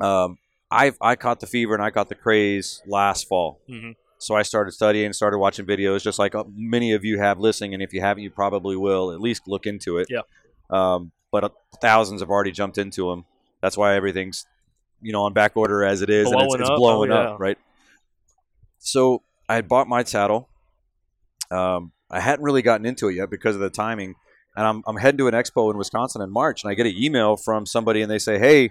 [0.00, 0.38] um,
[0.70, 3.60] I I caught the fever and I caught the craze last fall.
[3.70, 3.94] Mhm.
[4.18, 7.74] So I started studying, started watching videos, just like uh, many of you have listening.
[7.74, 10.08] And if you haven't, you probably will at least look into it.
[10.10, 10.22] Yeah.
[10.70, 11.48] Um, but uh,
[11.82, 13.24] thousands have already jumped into them.
[13.60, 14.46] That's why everything's
[15.02, 17.18] you know on back order as it is, and it's, Blowing up.
[17.18, 17.30] Oh, yeah.
[17.30, 17.58] up, right?
[18.78, 20.48] So I had bought my saddle.
[21.50, 24.14] Um, I hadn't really gotten into it yet because of the timing,
[24.56, 26.94] and I'm, I'm heading to an expo in Wisconsin in March, and I get an
[26.96, 28.70] email from somebody, and they say, "Hey,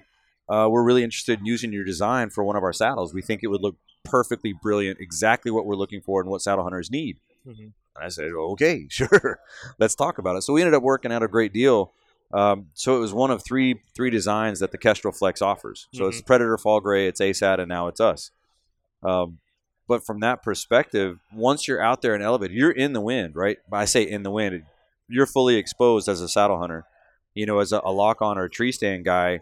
[0.49, 3.13] uh, we're really interested in using your design for one of our saddles.
[3.13, 6.63] We think it would look perfectly brilliant, exactly what we're looking for and what saddle
[6.63, 7.59] hunters need." Mhm.
[7.95, 9.39] And I said, "Okay, sure,
[9.79, 11.91] let's talk about it." So we ended up working out a great deal.
[12.33, 15.87] Um, so it was one of three three designs that the Kestrel Flex offers.
[15.93, 18.31] So it's Predator Fall Gray, it's ASAT, and now it's us.
[19.03, 19.39] Um,
[19.87, 23.59] but from that perspective, once you're out there and elevated, you're in the wind, right?
[23.71, 24.63] I say in the wind,
[25.07, 26.85] you're fully exposed as a saddle hunter.
[27.35, 29.41] You know, as a, a lock on or a tree stand guy,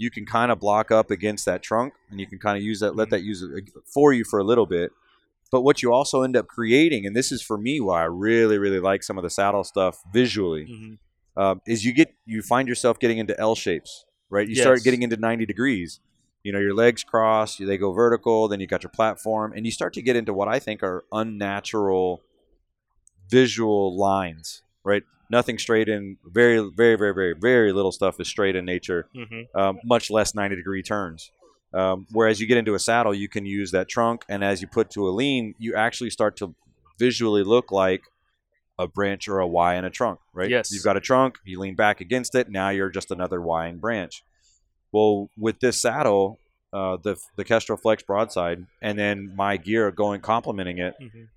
[0.00, 2.80] you can kind of block up against that trunk, and you can kind of use
[2.80, 4.92] that, let that use it for you for a little bit.
[5.52, 8.56] But what you also end up creating, and this is for me why I really,
[8.56, 10.98] really like some of the saddle stuff visually, Mhm.
[11.36, 14.48] um, is you get you find yourself getting into L shapes, right?
[14.48, 16.00] You start getting into 90 degrees.
[16.44, 19.72] You know, your legs cross, they go vertical, then you got your platform, and you
[19.72, 22.22] start to get into what I think are unnatural
[23.28, 25.04] visual lines, right?
[25.30, 29.46] Nothing straight in, very, very, very, very, very little stuff is straight in nature, Mhm.
[29.54, 31.30] um, much less 90 degree turns.
[31.72, 34.66] Um, whereas you get into a saddle, you can use that trunk, and as you
[34.66, 36.54] put to a lean, you actually start to
[36.98, 38.02] visually look like
[38.76, 40.50] a branch or a Y in a trunk, right?
[40.50, 40.72] Yes.
[40.72, 43.78] You've got a trunk, you lean back against it, now you're just another Y in
[43.78, 44.24] branch.
[44.90, 46.40] Well, with this saddle,
[46.72, 51.28] uh, the the Kestrel Flex broadside, and then my gear going complementing it, Mhm.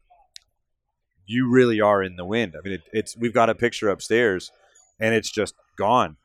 [1.25, 2.55] You really are in the wind.
[2.57, 4.51] I mean, it, it's we've got a picture upstairs,
[4.99, 6.17] and it's just gone.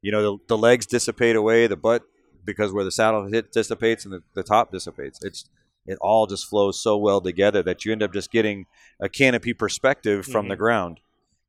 [0.00, 2.02] You know, the, the legs dissipate away, the butt
[2.44, 5.22] because where the saddle hit dissipates and the, the top dissipates.
[5.22, 5.48] It's
[5.86, 8.66] it all just flows so well together that you end up just getting
[9.00, 10.62] a canopy perspective from the mm-hmm.
[10.62, 11.00] ground.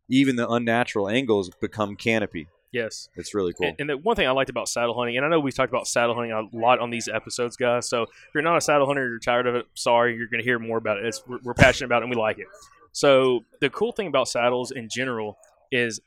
[0.10, 2.48] Even the unnatural angles become canopy.
[2.72, 3.10] Yes.
[3.16, 3.68] It's really cool.
[3.68, 5.72] And, and the one thing I liked about saddle hunting, and I know we've talked
[5.72, 7.88] about saddle hunting a lot on these episodes, guys.
[7.88, 9.68] So if you're not a saddle hunter, you're tired of it.
[9.76, 11.06] Sorry, you're going to hear more about it.
[11.06, 12.48] It's, we're, we're passionate about it and we like it.
[12.94, 15.38] So the cool thing about saddles in general
[15.72, 16.00] is,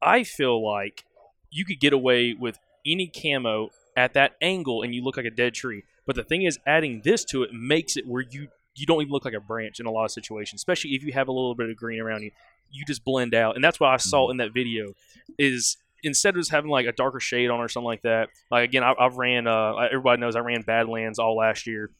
[0.00, 1.04] I feel like
[1.50, 5.30] you could get away with any camo at that angle and you look like a
[5.30, 5.82] dead tree.
[6.06, 9.12] But the thing is, adding this to it makes it where you you don't even
[9.12, 11.54] look like a branch in a lot of situations, especially if you have a little
[11.54, 12.30] bit of green around you.
[12.70, 14.94] You just blend out, and that's what I saw in that video.
[15.38, 18.28] Is instead of just having like a darker shade on or something like that.
[18.50, 19.46] Like again, I, I've ran.
[19.46, 21.90] Uh, everybody knows I ran Badlands all last year.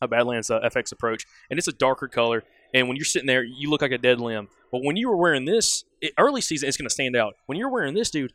[0.00, 2.42] A Badlands uh, FX approach, and it's a darker color.
[2.74, 4.48] And when you're sitting there, you look like a dead limb.
[4.72, 7.34] But when you were wearing this, it, early season, it's going to stand out.
[7.46, 8.32] When you're wearing this, dude,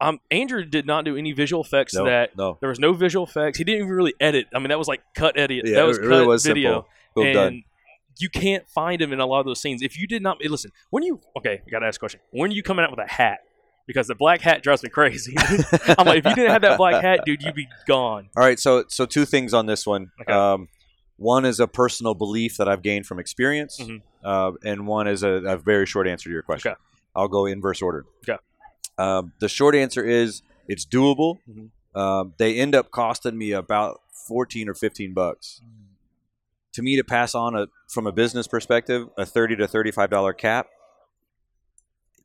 [0.00, 2.36] um, Andrew did not do any visual effects no, to that.
[2.36, 2.58] no.
[2.60, 3.56] There was no visual effects.
[3.56, 4.48] He didn't even really edit.
[4.54, 5.62] I mean, that was like cut edit.
[5.64, 6.86] Yeah, that was it cut really was video.
[7.16, 7.62] Well and done.
[8.18, 9.82] you can't find him in a lot of those scenes.
[9.82, 12.20] If you did not listen, when you okay, I gotta ask a question.
[12.32, 13.38] When are you coming out with a hat?
[13.86, 15.34] Because the black hat drives me crazy.
[15.38, 18.30] I'm like, if you didn't have that black hat, dude, you'd be gone.
[18.36, 20.10] All right, so so two things on this one.
[20.20, 20.32] Okay.
[20.32, 20.68] Um,
[21.24, 24.02] One is a personal belief that I've gained from experience, Mhm.
[24.22, 26.72] uh, and one is a, a very short answer to your question.
[26.72, 26.80] Okay.
[27.16, 28.04] I'll go inverse order.
[28.28, 28.38] Okay.
[28.98, 31.38] Um, the short answer is it's doable.
[31.48, 31.70] Mhm.
[31.98, 35.62] Um, they end up costing me about fourteen or fifteen bucks.
[36.74, 40.34] To me, to pass on a from a business perspective, a thirty to thirty-five dollar
[40.34, 40.66] cap.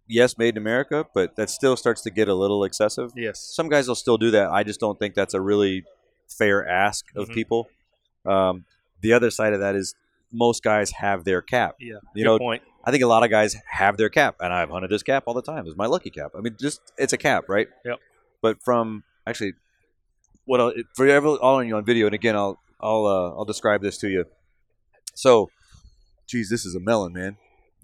[0.07, 3.11] Yes, made in America, but that still starts to get a little excessive.
[3.15, 3.39] Yes.
[3.39, 4.49] Some guys will still do that.
[4.51, 5.85] I just don't think that's a really
[6.27, 7.33] fair ask of Mhm.
[7.33, 7.69] people.
[8.25, 8.65] Um,
[9.01, 9.95] the other side of that is
[10.31, 11.75] most guys have their cap.
[11.79, 11.95] Yeah.
[12.13, 12.63] You Good know, point.
[12.83, 15.33] I think a lot of guys have their cap, and I've hunted this cap all
[15.33, 15.65] the time.
[15.67, 16.31] It's my lucky cap.
[16.37, 17.67] I mean, just it's a cap, right?
[17.85, 17.97] Yep.
[18.41, 19.53] But from actually,
[20.45, 23.45] what I'll, for every, all of you on video, and again, I'll I'll uh, I'll
[23.45, 24.25] describe this to you.
[25.13, 25.49] So,
[26.27, 27.37] geez, this is a melon, man.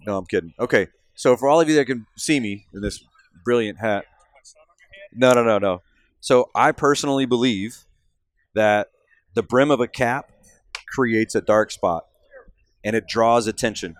[0.06, 0.54] No, I'm kidding.
[0.60, 3.04] Okay, so for all of you that can see me in this
[3.43, 4.06] brilliant hat,
[5.13, 5.82] no, no, no, no.
[6.21, 7.86] So I personally believe
[8.54, 8.88] that
[9.34, 10.32] the brim of a cap
[10.95, 12.05] creates a dark spot,
[12.84, 13.95] and it draws attention.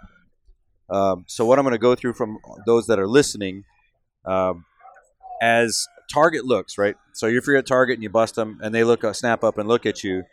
[0.90, 3.64] Um, so what I'm going to go through from those that are listening,
[4.26, 4.66] um,
[5.42, 6.96] as Target looks right.
[7.14, 9.58] So if you're at Target and you bust them, and they look uh, snap up
[9.58, 10.24] and look at you,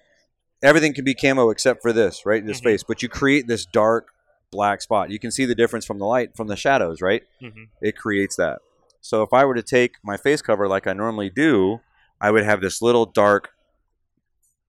[0.62, 2.44] everything can be camo except for this, right?
[2.44, 2.64] This Mhm.
[2.64, 4.08] face, but you create this dark
[4.50, 5.10] black spot.
[5.10, 7.22] You can see the difference from the light, from the shadows, right?
[7.40, 7.68] Mhm.
[7.80, 8.60] It creates that.
[9.00, 11.80] So if I were to take my face cover like I normally do,
[12.20, 13.50] I would have this little dark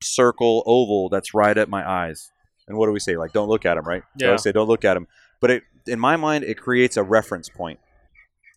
[0.04, 2.32] circle oval that's right at my eyes.
[2.68, 3.18] And what do we say?
[3.18, 4.04] Like, don't look at them, right?
[4.20, 4.36] So I Yeah.
[4.38, 5.08] say, don't look at them.
[5.42, 7.80] But it, in my mind, it creates a reference point.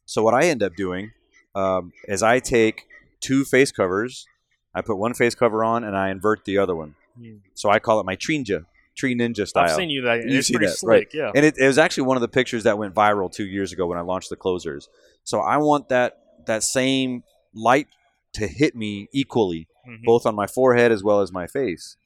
[0.05, 1.13] So what I end up doing
[1.55, 2.87] um, is I take
[3.21, 4.27] two face covers,
[4.75, 6.95] I put one face cover on, and I invert the other one.
[7.19, 7.37] Hmm.
[7.55, 9.65] So I call it my Trinja, tree ninja style.
[9.65, 10.23] I've seen you that.
[10.23, 10.91] Seen pretty that, slick.
[10.91, 11.09] right.
[11.13, 11.33] Yeah.
[11.35, 13.87] And it, it was actually one of the pictures that went viral two years ago
[13.87, 14.89] when I launched the closers.
[15.25, 17.89] So I want that that same light
[18.35, 20.05] to hit me equally, Mhm.
[20.05, 21.97] both on my forehead as well as my face.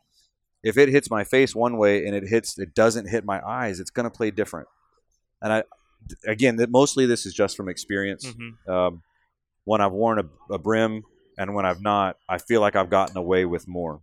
[0.62, 3.80] If it hits my face one way and it hits it doesn't hit my eyes,
[3.80, 4.68] it's going to play different.
[5.42, 5.64] And I
[6.26, 8.26] again, that mostly this is just from experience.
[8.26, 8.68] Mhm.
[8.68, 9.02] Um,
[9.64, 11.04] when I've worn a, a brim
[11.38, 14.00] and when I've not, I feel like I've gotten away with more.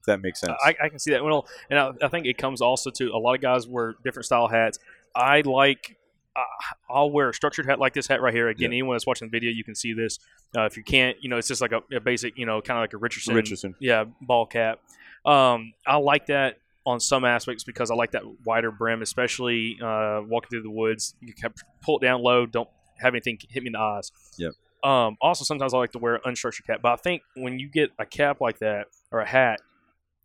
[0.00, 0.52] If that makes sense.
[0.64, 1.24] I, I can see that.
[1.24, 4.26] Well, and I, I think it comes also to a lot of guys wear different
[4.26, 4.78] style hats.
[5.14, 5.96] I like.
[6.38, 8.48] Uh, I'll wear a structured hat like this hat right here.
[8.48, 8.76] Again, Yeah.
[8.78, 10.18] anyone that's watching the video, you can see this.
[10.56, 12.78] Uh, if you can't, you know, it's just like a, a basic, you know, kind
[12.78, 13.74] of like a Richardson, Richardson.
[13.80, 14.78] yeah, ball cap.
[15.24, 20.22] Um, I like that on some aspects because I like that wider brim, especially uh,
[20.26, 21.14] walking through the woods.
[21.20, 24.10] You can pull it down low, don't have anything hit me in the eyes.
[24.38, 24.52] Yep.
[24.84, 27.68] Um, also, sometimes I like to wear an unstructured cap, but I think when you
[27.68, 29.60] get a cap like that or a hat,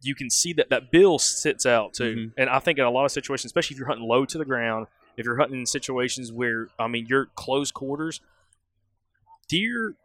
[0.02, 2.16] you can see that that bill sits out too.
[2.16, 2.34] Mhm.
[2.38, 4.46] And I think in a lot of situations, especially if you're hunting low to the
[4.46, 8.22] ground, if you're hunting in situations where I mean you're close quarters,
[9.48, 9.96] deer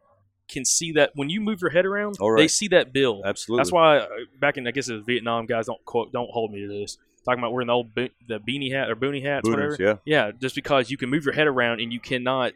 [0.49, 2.39] can see that when you move your head around, right.
[2.39, 3.23] they see that bill.
[3.25, 3.61] Absolutely.
[3.61, 4.07] That's why uh,
[4.41, 6.99] back in I guess it was Vietnam guys don't quote don't hold me to this.
[7.25, 9.77] Talking about wearing the old bo- the beanie hat or boonie hats, whatever.
[9.79, 9.97] Yeah.
[10.07, 12.53] Yeah, just because you can move your head around and you cannot,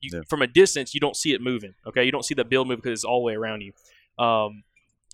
[0.00, 0.22] you, Yeah.
[0.28, 1.74] from a distance, you don't see it moving.
[1.86, 3.72] Okay, you don't see that bill move because it's all the way around you.
[4.24, 4.64] Um,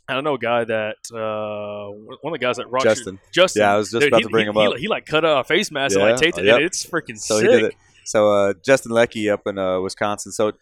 [0.08, 3.20] I don't know a guy that uh, one of the guys that Roger, Justin.
[3.30, 3.60] Justin.
[3.60, 4.76] Yeah, I was just dude, about he, to bring he, him up.
[4.76, 6.56] He, like cut a face mask and Yeah, like taped it, yep.
[6.56, 7.48] and it's freaking So sick.
[7.48, 7.74] he did it.
[8.04, 10.32] So uh, Justin Leckie up in uh, Wisconsin.
[10.32, 10.52] So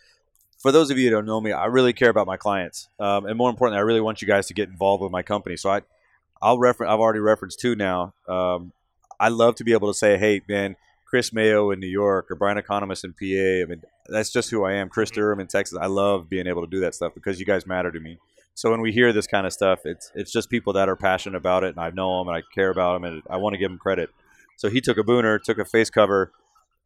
[0.58, 3.24] for those of you who don't know me, I really care about my clients, um,
[3.24, 5.56] and more importantly, I really want you guys to get involved with my company.
[5.56, 5.80] So I,
[6.42, 6.90] I'll reference.
[6.90, 8.12] I've already referenced two now.
[8.28, 8.72] Um,
[9.18, 10.76] I love to be able to say, "Hey, man,
[11.06, 14.64] Chris Mayo in New York or Brian Economist in PA." I mean, that's just who
[14.64, 14.90] I am.
[14.90, 15.78] Chris Durham in Texas.
[15.80, 18.18] I love being able to do that stuff because you guys matter to me.
[18.54, 21.36] So when we hear this kind of stuff, it's it's just people that are passionate
[21.36, 23.58] about it, and I know them, and I care about them, and I want to
[23.58, 24.10] give them credit.
[24.56, 26.32] So he took a booner, took a face cover,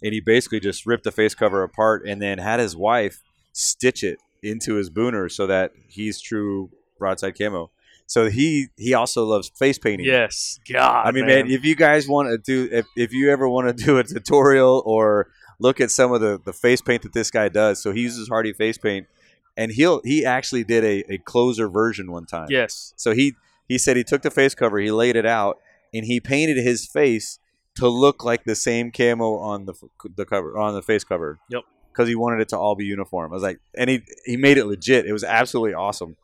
[0.02, 3.22] and he basically just ripped the face cover apart, and then had his wife
[3.52, 7.70] stitch it into his booner so that he's true broadside camo.
[8.06, 10.06] So he he also loves face painting.
[10.06, 11.06] yes, God.
[11.06, 13.84] I mean, man, if you guys want to do, if, if you ever want to
[13.84, 17.48] do a tutorial or look at some of the, the face paint that this guy
[17.48, 19.06] does, so he uses Hardy face paint,
[19.56, 22.46] and he'll he actually did a, a closer version one time.
[22.50, 23.34] yes, So he
[23.68, 25.58] he said he took the face cover, he laid it out,
[25.92, 27.38] and he painted his face
[27.76, 29.74] to look like the same camo on the
[30.16, 31.38] the cover on the face cover.
[31.50, 31.62] Yep.
[31.92, 33.30] Because he wanted it to all be uniform.
[33.32, 35.06] I was like, and he he made it legit.
[35.06, 36.16] It was absolutely awesome.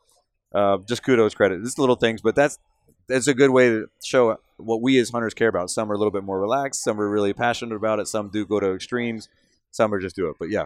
[0.53, 1.63] Uh, just kudos, credit.
[1.63, 2.59] Just little things, but that's
[3.07, 5.69] that's a good way to show what we as hunters care about.
[5.69, 6.83] Some are a little bit more relaxed.
[6.83, 8.07] Some are really passionate about it.
[8.07, 9.29] Some do go to extremes.
[9.71, 10.35] Some are just do it.
[10.39, 10.65] But yeah,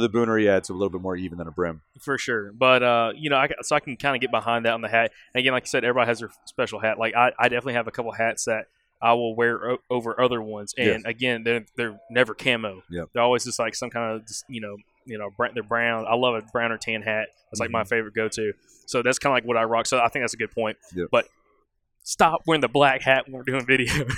[0.00, 1.82] the booner, yeah, it's a little bit more even than a brim.
[2.00, 2.52] for sure.
[2.52, 4.88] But uh, you know, I, so I can kind of get behind that on the
[4.88, 5.12] hat.
[5.34, 6.98] And again, like I said, everybody has their special hat.
[6.98, 8.66] Like I, I definitely have a couple hats that
[9.02, 10.74] I will wear o- over other ones.
[10.78, 11.02] And Yes.
[11.04, 12.82] again, they're they're never camo.
[12.90, 13.08] Yep.
[13.12, 16.04] They're always just like some kind of just, you know you know they're brown.
[16.08, 17.28] I love a brown or tan hat.
[17.50, 18.52] That's like my favorite go to.
[18.86, 19.86] So that's kind of like what I rock.
[19.86, 20.78] So I think that's a good point.
[20.94, 21.08] Yep.
[21.12, 21.28] But
[22.08, 24.08] stop wearing the black hat when we're doing videos.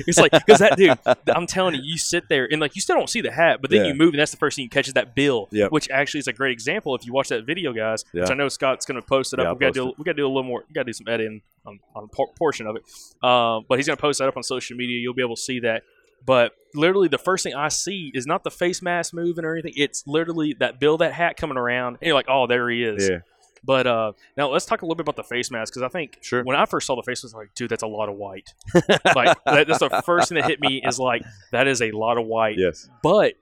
[0.08, 0.98] it's like because that dude,
[1.32, 3.70] I'm telling you, you sit there and like you still don't see the hat, but
[3.70, 3.92] then Yeah.
[3.92, 5.70] you move and that's the first thing you catch is that bill, Yep.
[5.70, 6.96] which actually is a great example.
[6.96, 9.44] If you watch that video, guys, which I know Scott's going to post it up.
[9.44, 10.64] Yeah, we got to do we got to do a little more.
[10.68, 12.82] We got to do some editing on on a por- portion of it.
[13.24, 14.98] Um, but he's going to post that up on social media.
[14.98, 15.84] You'll be able to see that.
[16.24, 19.74] But literally, the first thing I see is not the face mask moving or anything.
[19.76, 23.08] It's literally that bill, that hat coming around, and you're like, "Oh, there he is."
[23.08, 23.18] Yeah.
[23.66, 26.18] But uh, now let's talk a little bit about the face mask because I think
[26.22, 26.44] Sure.
[26.44, 28.14] when I first saw the face mask, I was like, dude, that's a lot of
[28.14, 28.54] white.
[29.14, 32.16] like that, that's the first thing that hit me is like that is a lot
[32.16, 32.56] of white.
[32.58, 32.88] Yes.
[33.02, 33.34] But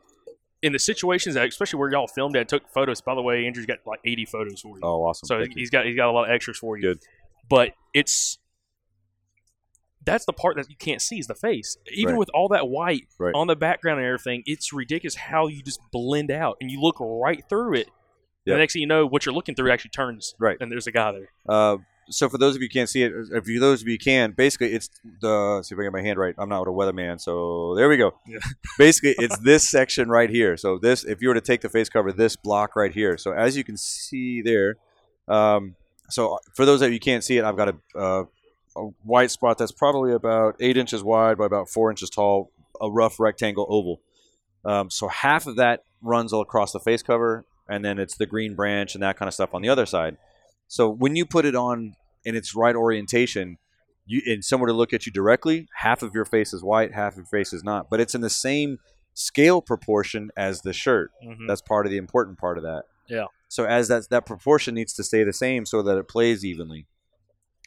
[0.62, 3.02] in the situations that, especially where y'all filmed at, took photos.
[3.02, 5.26] By the way, Andrew's got like 80 photos for you, Oh, awesome.
[5.26, 5.60] so Thank you.
[5.60, 6.82] he's got he's got a lot of extras for you.
[6.94, 7.00] Good.
[7.50, 8.38] But it's
[10.06, 11.76] that's the part that you can't see is the face.
[11.92, 12.18] Even Right.
[12.18, 13.34] with all that white Right.
[13.34, 16.96] on the background and everything, it's ridiculous how you just blend out and you look
[17.00, 17.88] right through it.
[18.46, 18.54] Yep.
[18.54, 20.56] The next thing you know, what you're looking through actually turns Right.
[20.60, 21.28] and there's a guy there.
[21.48, 21.78] Uh,
[22.10, 24.32] so for those of you who can't see it, if you those of you can,
[24.32, 24.90] basically it's
[25.22, 25.62] the.
[25.62, 26.34] See if I get my hand right.
[26.36, 28.12] I'm not a weatherman, so there we go.
[28.26, 28.38] Yeah.
[28.78, 30.58] basically, it's this section right here.
[30.58, 33.16] So this, if you were to take the face cover, this block right here.
[33.16, 34.76] So as you can see there,
[35.28, 35.76] um,
[36.10, 38.24] so for those of you who can't see it, I've got a, uh,
[38.76, 42.50] a white spot that's probably about eight inches wide by about four inches tall,
[42.82, 44.02] a rough rectangle oval.
[44.66, 48.26] Um, so half of that runs all across the face cover, and then it's the
[48.26, 50.16] green branch and that kind of stuff on the other side.
[50.68, 51.94] So when you put it on
[52.24, 53.58] in its right orientation,
[54.06, 57.12] you and someone to look at you directly, half of your face is white, half
[57.12, 57.88] of your face is not.
[57.90, 58.78] But it's in the same
[59.14, 61.10] scale proportion as the shirt.
[61.24, 61.46] Mhm.
[61.46, 62.84] That's part of the important part of that.
[63.08, 63.26] Yeah.
[63.48, 66.86] So as that that proportion needs to stay the same so that it plays evenly.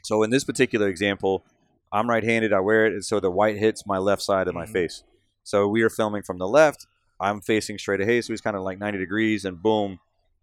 [0.04, 1.44] So in this particular example,
[1.92, 2.52] I'm right-handed.
[2.52, 4.74] I wear it, and so the white hits my left side of my Mhm.
[4.74, 5.04] face.
[5.44, 6.86] So we are filming from the left.
[7.20, 10.00] I'm facing straight ahead, so he's kind of like 90 degrees, and boom,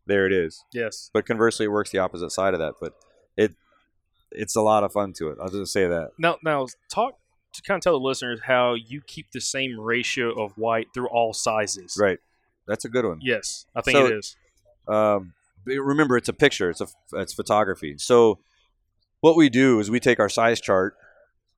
[0.07, 0.65] there it is.
[0.73, 1.11] Yes.
[1.13, 2.75] But conversely, it works the opposite side of that.
[2.81, 2.95] But
[3.37, 3.55] it
[4.33, 5.39] it's a lot of fun to it.
[5.41, 6.11] I'll just say that.
[6.19, 7.15] Now, now talk
[7.55, 11.09] to kind of tell the listeners how you keep the same ratio of white through
[11.09, 11.97] all sizes.
[12.01, 12.19] Right.
[12.67, 13.19] That's a good one.
[13.23, 14.37] Yes, I think So- it is.
[14.89, 15.35] um,
[15.67, 18.39] remember it's a picture it's a it's photography so
[19.23, 20.95] what we do is we take our size chart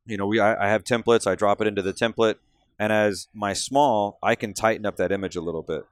[0.07, 2.37] you know we I, I have templates i drop it into the template
[2.79, 5.85] and as my small i can tighten up that image a little bit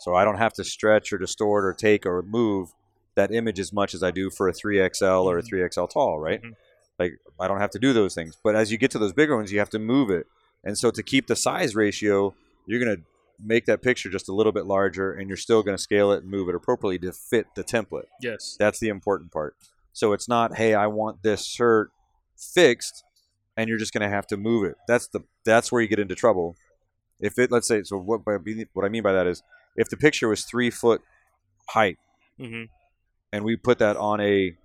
[0.00, 2.70] so i don't have to stretch or distort or take or move
[3.14, 5.48] that image as much as i do for a 3xl or a Mhm.
[5.48, 6.52] 3xl tall right Mhm.
[6.98, 9.36] like i don't have to do those things but as you get to those bigger
[9.36, 10.26] ones you have to move it
[10.64, 12.34] and so to keep the size ratio
[12.66, 13.02] you're going to
[13.38, 16.22] make that picture just a little bit larger and you're still going to scale it
[16.22, 18.06] and move it appropriately to fit the template.
[18.22, 18.56] Yes.
[18.58, 19.54] That's the important part.
[19.92, 21.90] So it's not, hey, I want this shirt
[22.38, 23.04] fixed
[23.56, 24.74] and you're just going to have to move it.
[24.88, 26.56] That's the that's where you get into trouble.
[27.20, 29.42] If it let's say so what I mean- what I mean by that is
[29.76, 31.00] if the picture was 3 foot
[31.70, 31.96] height
[32.38, 32.64] hmm
[33.32, 34.56] and we put that on a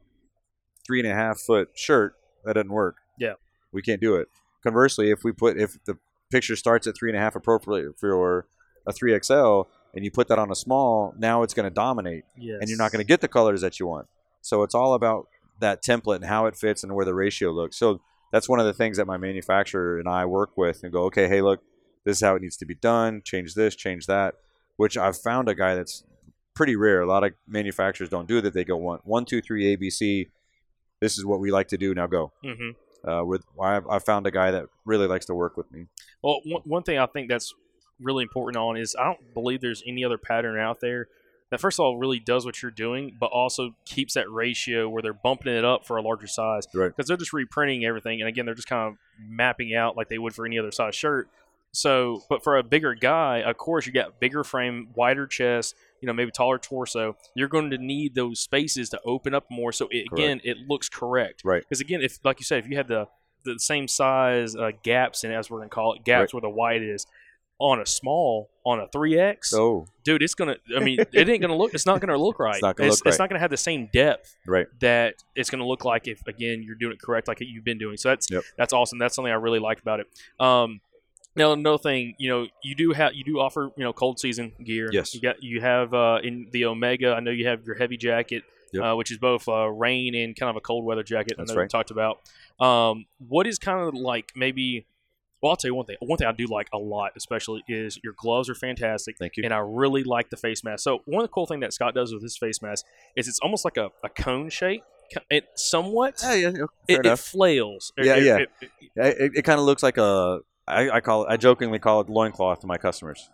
[0.86, 2.14] three and a half foot shirt,
[2.46, 2.96] that doesn't work.
[3.20, 3.34] Yeah.
[3.72, 4.28] We can't do it.
[4.64, 5.98] Conversely, if we put if the
[6.32, 8.46] picture starts at three and a half appropriately for
[8.88, 9.62] a three XL
[9.94, 12.58] and you put that on a small, now it's going to dominate Yes.
[12.62, 14.08] and you're not going to get the colors that you want.
[14.42, 15.28] So it's all about
[15.60, 17.78] that template and how it fits and where the ratio looks.
[17.78, 18.02] So
[18.32, 21.28] that's one of the things that my manufacturer and I work with and go, okay,
[21.28, 21.62] hey, look,
[22.06, 23.22] this is how it needs to be done.
[23.24, 24.36] Change this, change that.
[24.78, 26.04] Which I've found a guy that's
[26.56, 27.02] pretty rare.
[27.02, 28.54] A lot of manufacturers don't do that.
[28.54, 30.30] They go one, one, two, three, ABC.
[31.00, 31.94] This is what we like to do.
[31.94, 32.32] Now go.
[32.44, 32.72] hmm
[33.08, 35.88] Uh, with I, I found a guy that really likes to work with me.
[36.24, 37.54] Well, one, one thing I think that's
[38.00, 41.08] really important on is I don't believe there's any other pattern out there
[41.52, 45.02] that first of all really does what you're doing, but also keeps that ratio where
[45.02, 46.66] they're bumping it up for a larger size.
[46.74, 46.88] Right.
[46.88, 50.18] Because they're just reprinting everything, and again, they're just kind of mapping out like they
[50.18, 51.30] would for any other size shirt.
[51.74, 56.08] So, but for a bigger guy, of course, you got bigger frame, wider chest, you
[56.08, 57.16] know, maybe taller torso.
[57.34, 60.90] You're going to need those spaces to open up more, so it, again, it looks
[60.90, 61.44] correct.
[61.46, 61.62] Right.
[61.62, 63.08] Because again, if like you said, if you had the
[63.44, 66.50] the same size uh, gaps, and as we're going to call it, gaps where the
[66.50, 67.08] white is
[67.62, 70.58] on a small on a three X, oh dude, it's gonna.
[70.76, 71.74] I mean, it ain't gonna look.
[71.74, 72.62] It's not gonna look right.
[72.62, 73.20] not gonna look it's right.
[73.20, 74.68] not gonna have the same depth right.
[74.80, 77.98] that it's gonna look like if again you're doing it correct, like you've been doing.
[77.98, 78.44] So that's Yep.
[78.58, 79.00] that's awesome.
[79.00, 80.08] That's something I really like about it.
[80.40, 80.82] Um,
[81.36, 84.54] now another thing, you know, you do have you do offer you know cold season
[84.64, 84.90] gear.
[84.92, 85.14] Yes.
[85.14, 87.14] You got you have uh, in the Omega.
[87.14, 88.44] I know you have your heavy jacket.
[88.74, 88.84] Yep.
[88.84, 91.34] Uh, which is both uh, rain and kind of a cold weather jacket.
[91.38, 91.70] That's I know we right.
[91.70, 92.22] talked about.
[92.58, 94.86] Um, what is kind of like maybe?
[95.42, 95.96] Well, I'll tell you one thing.
[96.02, 99.44] One thing I do like a lot, especially, is your gloves are fantastic Thank you.
[99.44, 100.84] and I really like the face mask.
[100.84, 102.86] So one of the cool things that Scott does with his face mask
[103.16, 104.84] is it's almost like a, a cone shape.
[105.30, 106.50] It somewhat yeah, yeah,
[106.88, 107.92] it, it flails.
[107.98, 108.38] Yeah, It- yeah.
[108.38, 108.50] it-
[108.96, 112.10] it- it, kind of looks like a I, I call it I jokingly call it
[112.10, 113.30] loincloth to my customers.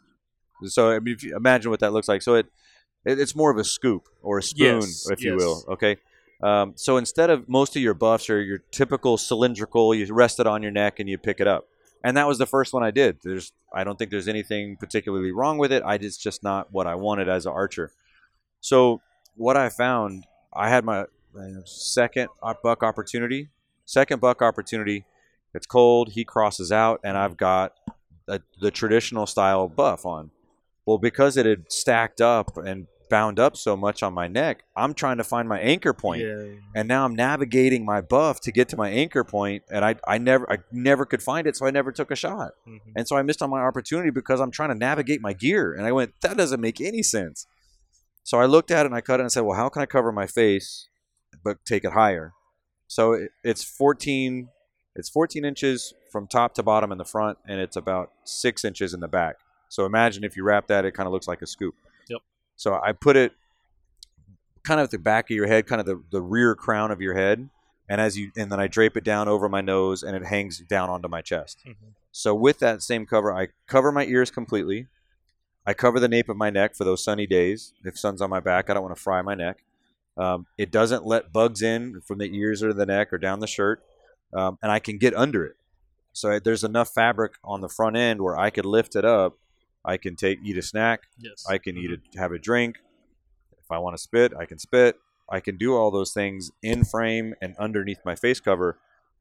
[0.64, 2.22] So I mean, if you imagine what that looks like.
[2.24, 2.48] So it,
[3.06, 5.66] it it's more of a scoop or a spoon, Yes, if you will.
[5.70, 5.98] Okay.
[6.42, 10.48] Um, so instead of most of your buffs are your typical cylindrical, you rest it
[10.48, 11.68] on your neck and you pick it up.
[12.04, 13.18] And that was the first one I did.
[13.24, 15.84] There's, I don't think there's anything particularly wrong with it.
[15.86, 17.92] I just just not what I wanted as an archer.
[18.62, 19.02] So
[19.36, 21.06] what I found, I had my
[21.66, 22.30] second
[22.64, 23.50] buck opportunity.
[23.86, 25.06] Second buck opportunity.
[25.54, 26.10] It's cold.
[26.10, 27.74] He crosses out, and I've got
[28.28, 30.32] a, the traditional style buff on.
[30.86, 34.94] Well, because it had stacked up and bound up so much on my neck, I'm
[34.94, 36.44] trying to find my anchor point Yeah.
[36.76, 40.18] and now I'm navigating my buff to get to my anchor point, and I, I
[40.18, 42.80] never I never could find it, so I never took a shot, Mhm.
[42.96, 45.86] and so I missed on my opportunity because I'm trying to navigate my gear, and
[45.86, 47.48] I went that doesn't make any sense.
[48.24, 49.86] So I looked at it and I cut it and said, well, how can I
[49.86, 50.90] cover my face,
[51.44, 52.34] but take it higher?
[52.88, 54.50] So it, it's 14,
[54.96, 58.94] it's 14 inches from top to bottom in the front, and it's about six inches
[58.94, 59.38] in the back.
[59.70, 61.76] So imagine if you wrap that, it kind of looks like a scoop.
[62.58, 63.34] So I put it
[64.64, 67.00] kind of at the back of your head, kind of the, the rear crown of
[67.00, 67.50] your head,
[67.88, 70.60] and as you and then I drape it down over my nose, and it hangs
[70.60, 71.60] down onto my chest.
[71.66, 71.76] Mhm.
[72.12, 74.88] So with that same cover, I cover my ears completely.
[75.66, 77.74] I cover the nape of my neck for those sunny days.
[77.84, 79.64] If sun's on my back, I don't want to fry my neck.
[80.18, 83.48] Um, it doesn't let bugs in from the ears or the neck or down the
[83.48, 83.84] shirt,
[84.34, 85.56] um, and I can get under it.
[86.12, 89.38] So there's enough fabric on the front end where I could lift it up.
[89.88, 91.02] I can take eat a snack.
[91.18, 91.46] Yes.
[91.50, 92.76] I can eat a have a drink.
[93.60, 94.98] If I want to spit, I can spit.
[95.30, 98.78] I can do all those things in frame and underneath my face cover,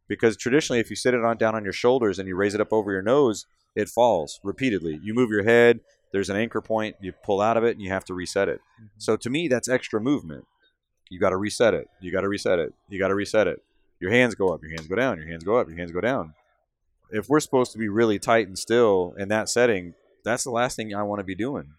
[0.09, 2.61] because traditionally, if you sit it on down on your shoulders and you raise it
[2.61, 5.01] up over your nose, it falls repeatedly.
[5.03, 5.81] You move your head.
[6.12, 6.97] There's an anchor point.
[7.01, 8.61] You pull out of it, and you have to reset it.
[8.81, 8.89] Mhm.
[8.99, 10.45] So to me, that's extra movement.
[11.11, 11.89] You got to reset it.
[12.01, 12.73] You got to reset it.
[12.89, 13.62] You got to reset it.
[14.01, 14.62] Your hands go up.
[14.62, 15.19] Your hands go down.
[15.19, 15.69] Your hands go up.
[15.69, 16.35] Your hands go down.
[17.11, 19.95] If we're supposed to be really tight and still in that setting,
[20.27, 21.72] that's the last thing I want to be doing.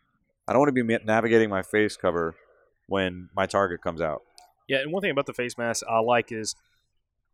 [0.48, 2.36] I don't want to be navigating my face cover
[2.88, 4.24] when my target comes out.
[4.68, 6.56] Yeah, and one thing about the face mask I like is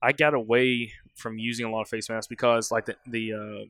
[0.02, 3.66] I got away from using a lot of face masks because like the, the uh,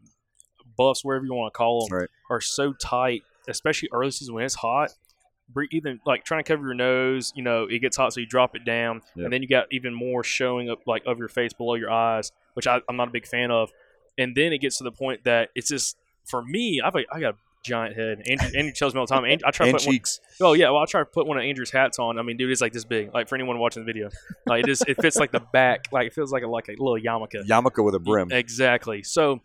[0.78, 2.10] buffs, wherever you want to call them, Right.
[2.30, 4.92] are so tight, especially early season when it's hot.
[5.72, 8.56] Even like trying to cover your nose, you know, it gets hot, so you drop
[8.56, 9.26] it down, Yep.
[9.26, 12.32] and then you got even more showing up like of your face below your eyes,
[12.54, 13.70] which I, I'm not a big fan of.
[14.18, 17.20] And then it gets to the point that it's just for me, I've a, I
[17.20, 18.24] got a giant head.
[18.28, 19.26] Andrew, Andrew tells me all the time.
[19.26, 20.20] Andrew, I try to And put one, cheeks.
[20.42, 22.20] Oh yeah, well I try to put one of Andrew's hats on.
[22.20, 23.14] I mean, dude, it's like this big.
[23.14, 24.10] Like for anyone watching the video,
[24.46, 25.86] like it just it fits like the back.
[25.92, 27.48] Like it feels like a like a little yarmulke.
[27.48, 28.32] Yarmulke with a brim.
[28.32, 29.04] Exactly.
[29.04, 29.42] So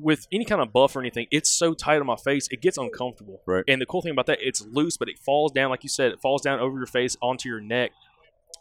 [0.00, 2.78] with any kind of buff or anything, it's so tight on my face, it gets
[2.78, 3.42] uncomfortable.
[3.46, 3.64] Right.
[3.68, 6.12] And the cool thing about that, it's loose, but it falls down, like you said,
[6.12, 7.92] it falls down over your face onto your neck.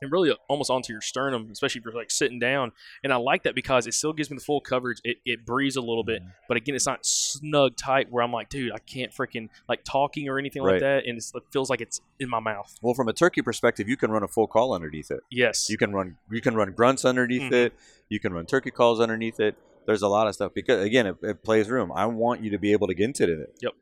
[0.01, 2.71] And really almost onto your sternum, especially if you're like sitting down.
[3.03, 4.99] And I like that because it still gives me the full coverage.
[5.03, 8.49] It, it breathes a little bit, but again, it's not snug tight where I'm like,
[8.49, 10.73] dude, I can't freaking like talking or anything Right.
[10.73, 11.05] like that.
[11.05, 12.75] And it's, it feels like it's in my mouth.
[12.81, 15.19] Well, from a turkey perspective, you can run a full call underneath it.
[15.29, 15.69] Yes.
[15.69, 17.65] You can run you can run grunts underneath Mhm.
[17.67, 17.73] it.
[18.09, 19.55] You can run turkey calls underneath it.
[19.85, 21.91] There's a lot of stuff because again, it, it plays room.
[21.95, 23.55] I want you to be able to get into it.
[23.61, 23.73] Yep.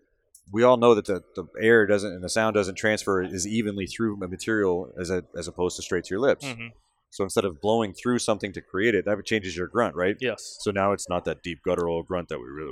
[0.52, 3.86] We all know that the, the air doesn't and the sound doesn't transfer as evenly
[3.86, 6.46] through a material as a, as opposed to straight to your lips.
[6.46, 6.72] Mhm.
[7.12, 10.16] So instead of blowing through something to create it, that changes your grunt, right?
[10.20, 10.58] Yes.
[10.62, 12.72] So now it's not that deep guttural grunt that we really.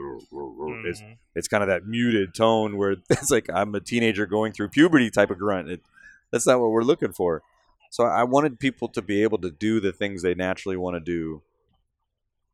[0.86, 1.18] It's Mhm.
[1.36, 5.10] it's kind of that muted tone where it's like I'm a teenager going through puberty
[5.10, 5.70] type of grunt.
[5.70, 5.82] It,
[6.32, 7.42] that's not what we're looking for.
[7.90, 11.00] So I wanted people to be able to do the things they naturally want to
[11.00, 11.42] do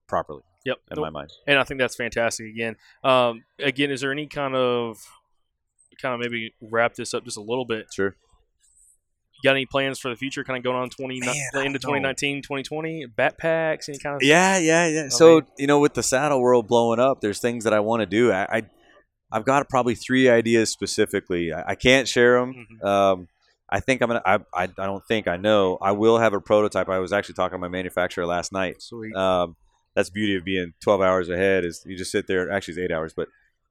[0.07, 0.77] properly Yep.
[0.95, 1.31] in my mind.
[1.47, 2.47] and I think that's fantastic.
[2.47, 4.97] Again, um, again, is there any kind of
[6.01, 7.87] kind of maybe wrap this up just a little bit?
[7.93, 8.15] Sure.
[9.35, 10.43] You got any plans for the future?
[10.45, 12.13] Kind of going on twenty Man, I into don't know.
[12.13, 15.09] 2019, 2020, backpacks, any kind of Yeah, yeah, yeah.
[15.09, 18.05] So you know, with the saddle world blowing up, there's things that I want to
[18.05, 18.31] do.
[18.31, 18.61] I, I
[19.33, 21.51] I've got probably three ideas specifically.
[21.51, 22.67] I, I can't share them.
[22.81, 22.87] Mhm.
[22.87, 23.27] Um,
[23.69, 24.21] I think I'm gonna.
[24.25, 25.77] I, I I don't think I know.
[25.81, 26.87] I will have a prototype.
[26.87, 28.81] I was actually talking to my manufacturer last night.
[28.81, 29.13] Sweet.
[29.13, 29.57] Um,
[29.95, 32.49] that's beauty of being 12 hours ahead is you just sit there.
[32.51, 33.27] Actually, it's eight hours, but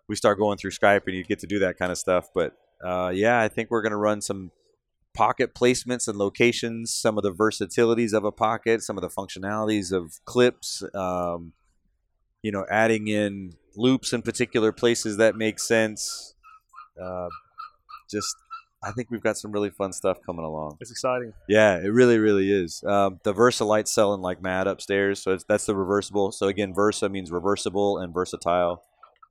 [0.08, 2.28] we start going through Skype and you get to do that kind of stuff.
[2.34, 4.50] But uh, yeah, I think we're going to run some
[5.14, 9.92] pocket placements and locations, some of the versatilities of a pocket, some of the functionalities
[9.92, 10.82] of clips.
[10.94, 11.52] Um,
[12.42, 16.34] you know, adding in loops in particular places that make sense.
[17.00, 17.28] Uh,
[18.10, 18.34] just,
[18.84, 20.76] I think we've got some really fun stuff coming along.
[20.80, 21.32] It's exciting.
[21.48, 22.82] Yeah, it really, really is.
[22.84, 26.32] Um, the Versa light's selling like mad upstairs, so it's, that's the reversible.
[26.32, 28.82] So again, Versa means reversible and versatile.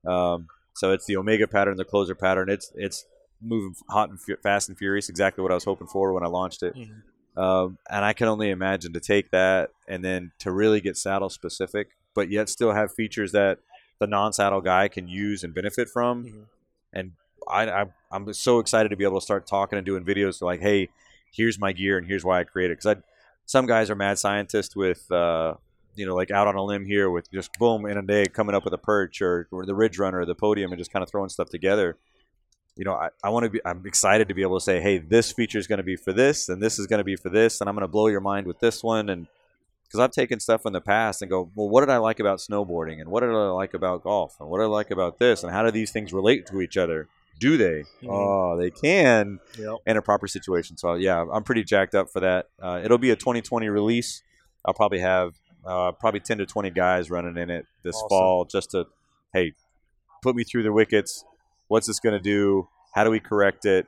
[0.07, 2.49] Um, so it's the Omega pattern, the closer pattern.
[2.49, 3.05] It's it's
[3.41, 5.09] moving hot and fu- fast and furious.
[5.09, 6.73] Exactly what I was hoping for when I launched it.
[6.75, 7.01] Mhm.
[7.41, 11.29] Um, and I can only imagine to take that and then to really get saddle
[11.29, 13.59] specific, but yet still have features that
[13.99, 16.23] the non-saddle guy can use and benefit from.
[16.25, 16.45] Mhm.
[16.93, 17.11] And
[17.47, 20.61] I, I, I'm so excited to be able to start talking and doing videos like,
[20.61, 20.89] hey,
[21.31, 22.77] here's my gear and here's why I created.
[22.77, 22.97] Because
[23.45, 25.55] some guys are mad scientists with uh,
[25.95, 28.55] you know like out on a limb here with just boom in a day coming
[28.55, 31.03] up with a perch or, or the ridge runner or the podium and just kind
[31.03, 31.97] of throwing stuff together
[32.75, 34.97] you know i, I want to be i'm excited to be able to say hey
[34.97, 37.29] this feature is going to be for this and this is going to be for
[37.29, 39.27] this and i'm going to blow your mind with this one and
[39.83, 42.39] because i've taken stuff in the past and go well what did i like about
[42.39, 45.43] snowboarding and what did i like about golf and what did i like about this
[45.43, 47.09] and how do these things relate to each other
[47.41, 48.07] do they Mhm.
[48.09, 49.75] oh they can Yep.
[49.85, 50.77] in a proper situation.
[50.77, 52.47] So yeah, I'm pretty jacked up for that.
[52.61, 54.21] Uh, it'll be a 2020 release.
[54.63, 55.33] I'll probably have
[55.65, 58.09] uh, probably 10 to 20 guys running in it this Awesome.
[58.09, 58.85] fall, just to
[59.33, 59.53] hey,
[60.23, 61.23] put me through the wickets.
[61.67, 62.67] What's this going to do?
[62.95, 63.85] How do we correct it?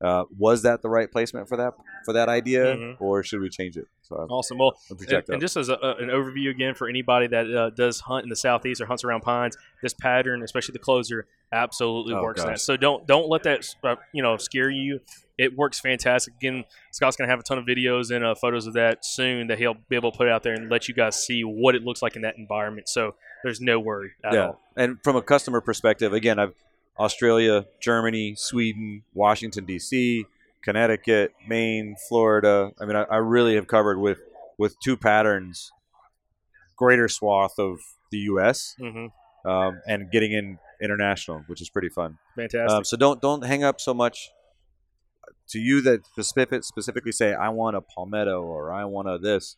[0.00, 1.72] Uh, was that the right placement for that
[2.04, 2.96] for that idea, Mhm.
[3.00, 3.86] or should we change it?
[4.08, 4.58] So Awesome.
[4.58, 8.24] Well, And, and just as a, an overview again for anybody that uh, does hunt
[8.24, 12.42] in the southeast or hunts around pines, this pattern, especially the closer, absolutely Oh, works.
[12.42, 12.50] gosh.
[12.50, 12.60] that.
[12.60, 15.00] So don't don't let that uh, you know scare you.
[15.38, 16.34] It works fantastic.
[16.34, 19.58] Again, Scott's gonna have a ton of videos and uh, photos of that soon that
[19.58, 22.02] he'll be able to put out there and let you guys see what it looks
[22.02, 22.88] like in that environment.
[22.88, 24.60] So there's no worry at yeah, all.
[24.76, 26.54] and from a customer perspective, again, I've
[26.98, 30.26] Australia, Germany, Sweden, Washington D.C.,
[30.64, 32.72] Connecticut, Maine, Florida.
[32.80, 34.18] I mean, I, I really have covered with
[34.58, 35.70] with two patterns,
[36.76, 37.78] greater swath of
[38.10, 38.74] the U.S.
[38.78, 39.06] hmm
[39.44, 42.18] Um, and getting in international, which is pretty fun.
[42.36, 42.70] Fantastic.
[42.70, 44.30] Um, so don't don't hang up so much.
[45.50, 49.56] To you that specific, specifically say I want a palmetto or I want a this,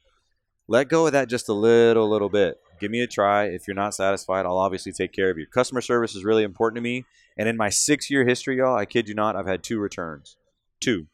[0.66, 2.57] let go of that just a little little bit.
[2.80, 3.44] Give me a try.
[3.44, 5.46] If you're not satisfied, I'll obviously take care of you.
[5.46, 7.04] Customer service is really important to me.
[7.38, 10.36] And in my six year history, y'all, I kid you not, I've had two returns,
[10.81, 11.07] two,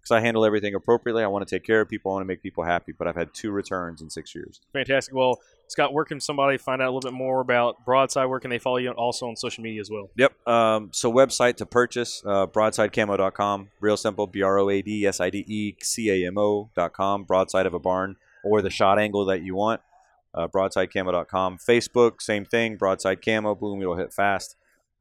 [0.00, 1.22] because I handle everything appropriately.
[1.22, 2.12] I want to take care of people.
[2.12, 2.92] I want to make people happy.
[2.92, 4.60] But I've had two returns in six years.
[4.72, 5.14] Fantastic.
[5.14, 5.38] Well,
[5.68, 8.28] Scott, where can somebody find out a little bit more about Broadside?
[8.28, 10.08] Where can they follow you also on social media as well?
[10.16, 10.48] Yep.
[10.48, 13.68] Um, so website to purchase, uh, broadsidecamo.com.
[13.80, 17.24] Real simple, B-R-O-A-D-S-I-D-E-C-A-M-O.com.
[17.24, 19.82] Broadside of a barn or the shot angle that you want.
[20.34, 21.58] Uh, broadsidecamo.com.
[21.58, 22.76] Facebook, same thing.
[22.76, 23.54] Broadside camo.
[23.54, 24.56] Boom, it'll hit fast.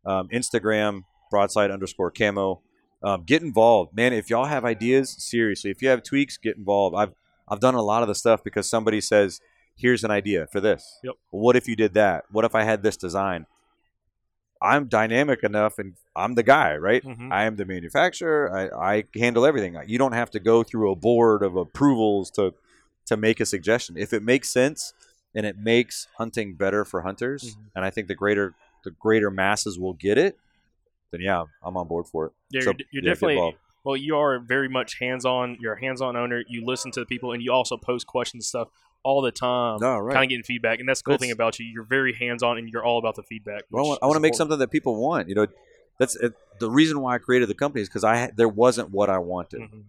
[0.06, 2.62] Um, Instagram, broadside underscore camo.
[3.04, 4.12] Um, get involved, man.
[4.14, 6.96] If y'all have ideas, seriously, if you have tweaks, get involved.
[6.96, 7.14] I've
[7.48, 9.40] I've done a lot of the stuff because somebody says,
[9.76, 11.16] "Here's an idea for this." Yep.
[11.30, 12.26] What if you did that?
[12.32, 13.46] What if I had this design?
[14.62, 17.04] I'm dynamic enough, and I'm the guy, right?
[17.04, 17.32] Mhm.
[17.32, 18.52] I am the manufacturer.
[18.74, 19.78] I, I handle everything.
[19.86, 22.54] You don't have to go through a board of approvals to
[23.06, 23.96] to make a suggestion.
[23.98, 24.94] If it makes sense
[25.36, 27.60] and it makes hunting better for hunters, Mhm.
[27.76, 30.38] and I think the greater the greater masses will get it,
[31.12, 32.32] then yeah, I'm on board for it.
[32.52, 33.54] Yeah, So, you're, you're yeah, definitely
[33.84, 33.96] well.
[33.98, 35.58] You are very much hands-on.
[35.62, 36.44] You're a hands-on owner.
[36.50, 38.68] You listen to the people, and you also post questions and stuff
[39.04, 39.78] all the time.
[39.80, 40.14] No, right.
[40.14, 41.66] Kind of getting feedback, and that's the cool That's- thing about you.
[41.66, 43.64] You're very hands-on, and you're all about the feedback.
[43.72, 45.30] Well, I want, I want is to make something that people want.
[45.30, 45.48] You know,
[46.00, 49.10] that's it, the reason why I created the company is because I there wasn't what
[49.10, 49.84] I wanted, Mhm.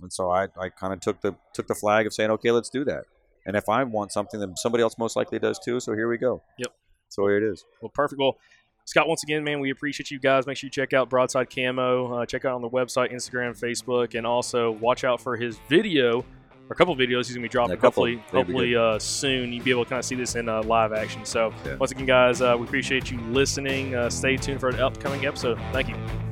[0.00, 2.70] and so I, I kind of took the took the flag of saying, okay, let's
[2.70, 3.04] do that.
[3.46, 5.78] And if I want something, then somebody else most likely does too.
[5.80, 6.42] So here we go.
[6.58, 6.72] Yep.
[7.08, 7.64] So here it is.
[7.80, 8.18] Well, perfect.
[8.20, 8.36] Well,
[8.84, 10.46] Scott, once again, man, we appreciate you guys.
[10.46, 12.14] Make sure you check out Broadside Camo.
[12.14, 16.18] Uh, check out on the website, Instagram, Facebook, and also watch out for his video
[16.20, 17.76] or a couple videos he's gonna be dropping.
[17.76, 18.06] Couple.
[18.06, 20.92] Hopefully, hopefully uh, soon you'll be able to kind of see this in uh, live
[20.92, 21.24] action.
[21.24, 21.76] So, Yeah.
[21.76, 23.94] once again, guys, uh, we appreciate you listening.
[23.94, 25.58] Uh, stay tuned for an upcoming episode.
[25.72, 26.31] Thank you.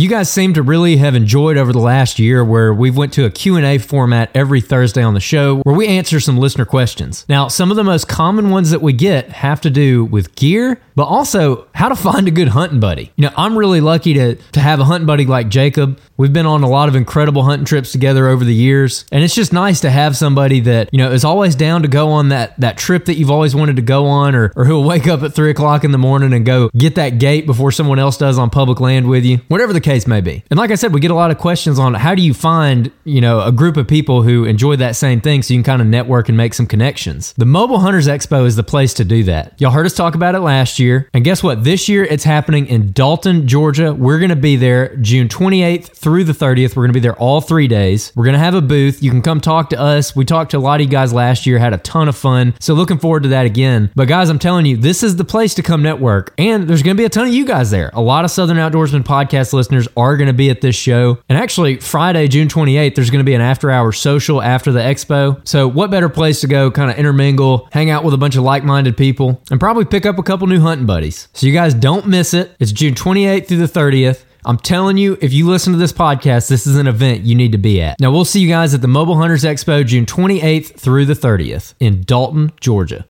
[0.00, 3.26] You guys seem to really have enjoyed over the last year where we've went to
[3.26, 7.26] a Q&A format every Thursday on the show where we answer some listener questions.
[7.28, 10.80] Now, some of the most common ones that we get have to do with gear,
[10.94, 13.12] but also how to find a good hunting buddy.
[13.16, 16.00] You know, I'm really lucky to to have a hunting buddy like Jacob.
[16.16, 19.34] We've been on a lot of incredible hunting trips together over the years, and it's
[19.34, 22.58] just nice to have somebody that, you know, is always down to go on that
[22.58, 25.34] that trip that you've always wanted to go on or, or who'll wake up at
[25.34, 28.48] three o'clock in the morning and go get that gate before someone else does on
[28.48, 29.38] public land with you.
[29.48, 30.44] Whatever the may be.
[30.50, 32.90] And like I said, we get a lot of questions on how do you find,
[33.04, 35.82] you know, a group of people who enjoy that same thing so you can kind
[35.82, 37.34] of network and make some connections.
[37.36, 39.60] The Mobile Hunters Expo is the place to do that.
[39.60, 41.08] Y'all heard us talk about it last year.
[41.12, 41.64] And guess what?
[41.64, 43.92] This year it's happening in Dalton, Georgia.
[43.94, 46.76] We're going to be there June 28th through the 30th.
[46.76, 48.12] We're going to be there all three days.
[48.14, 49.02] We're going to have a booth.
[49.02, 50.14] You can come talk to us.
[50.14, 52.54] We talked to a lot of you guys last year, had a ton of fun.
[52.60, 53.90] So looking forward to that again.
[53.94, 56.34] But guys, I'm telling you, this is the place to come network.
[56.38, 57.90] And there's going to be a ton of you guys there.
[57.94, 61.18] A lot of Southern Outdoorsman podcast listeners are going to be at this show.
[61.28, 64.80] And actually, Friday, June 28th, there's going to be an after hour social after the
[64.80, 65.46] expo.
[65.46, 68.42] So what better place to go kind of intermingle, hang out with a bunch of
[68.42, 71.28] like minded people, and probably pick up a couple new hunting buddies.
[71.32, 72.54] So you guys don't miss it.
[72.58, 74.24] It's June 28th through the 30th.
[74.44, 77.52] I'm telling you, if you listen to this podcast, this is an event you need
[77.52, 78.00] to be at.
[78.00, 81.74] Now, we'll see you guys at the Mobile Hunters Expo June 28th through the 30th
[81.78, 82.98] in Dalton, Georgia.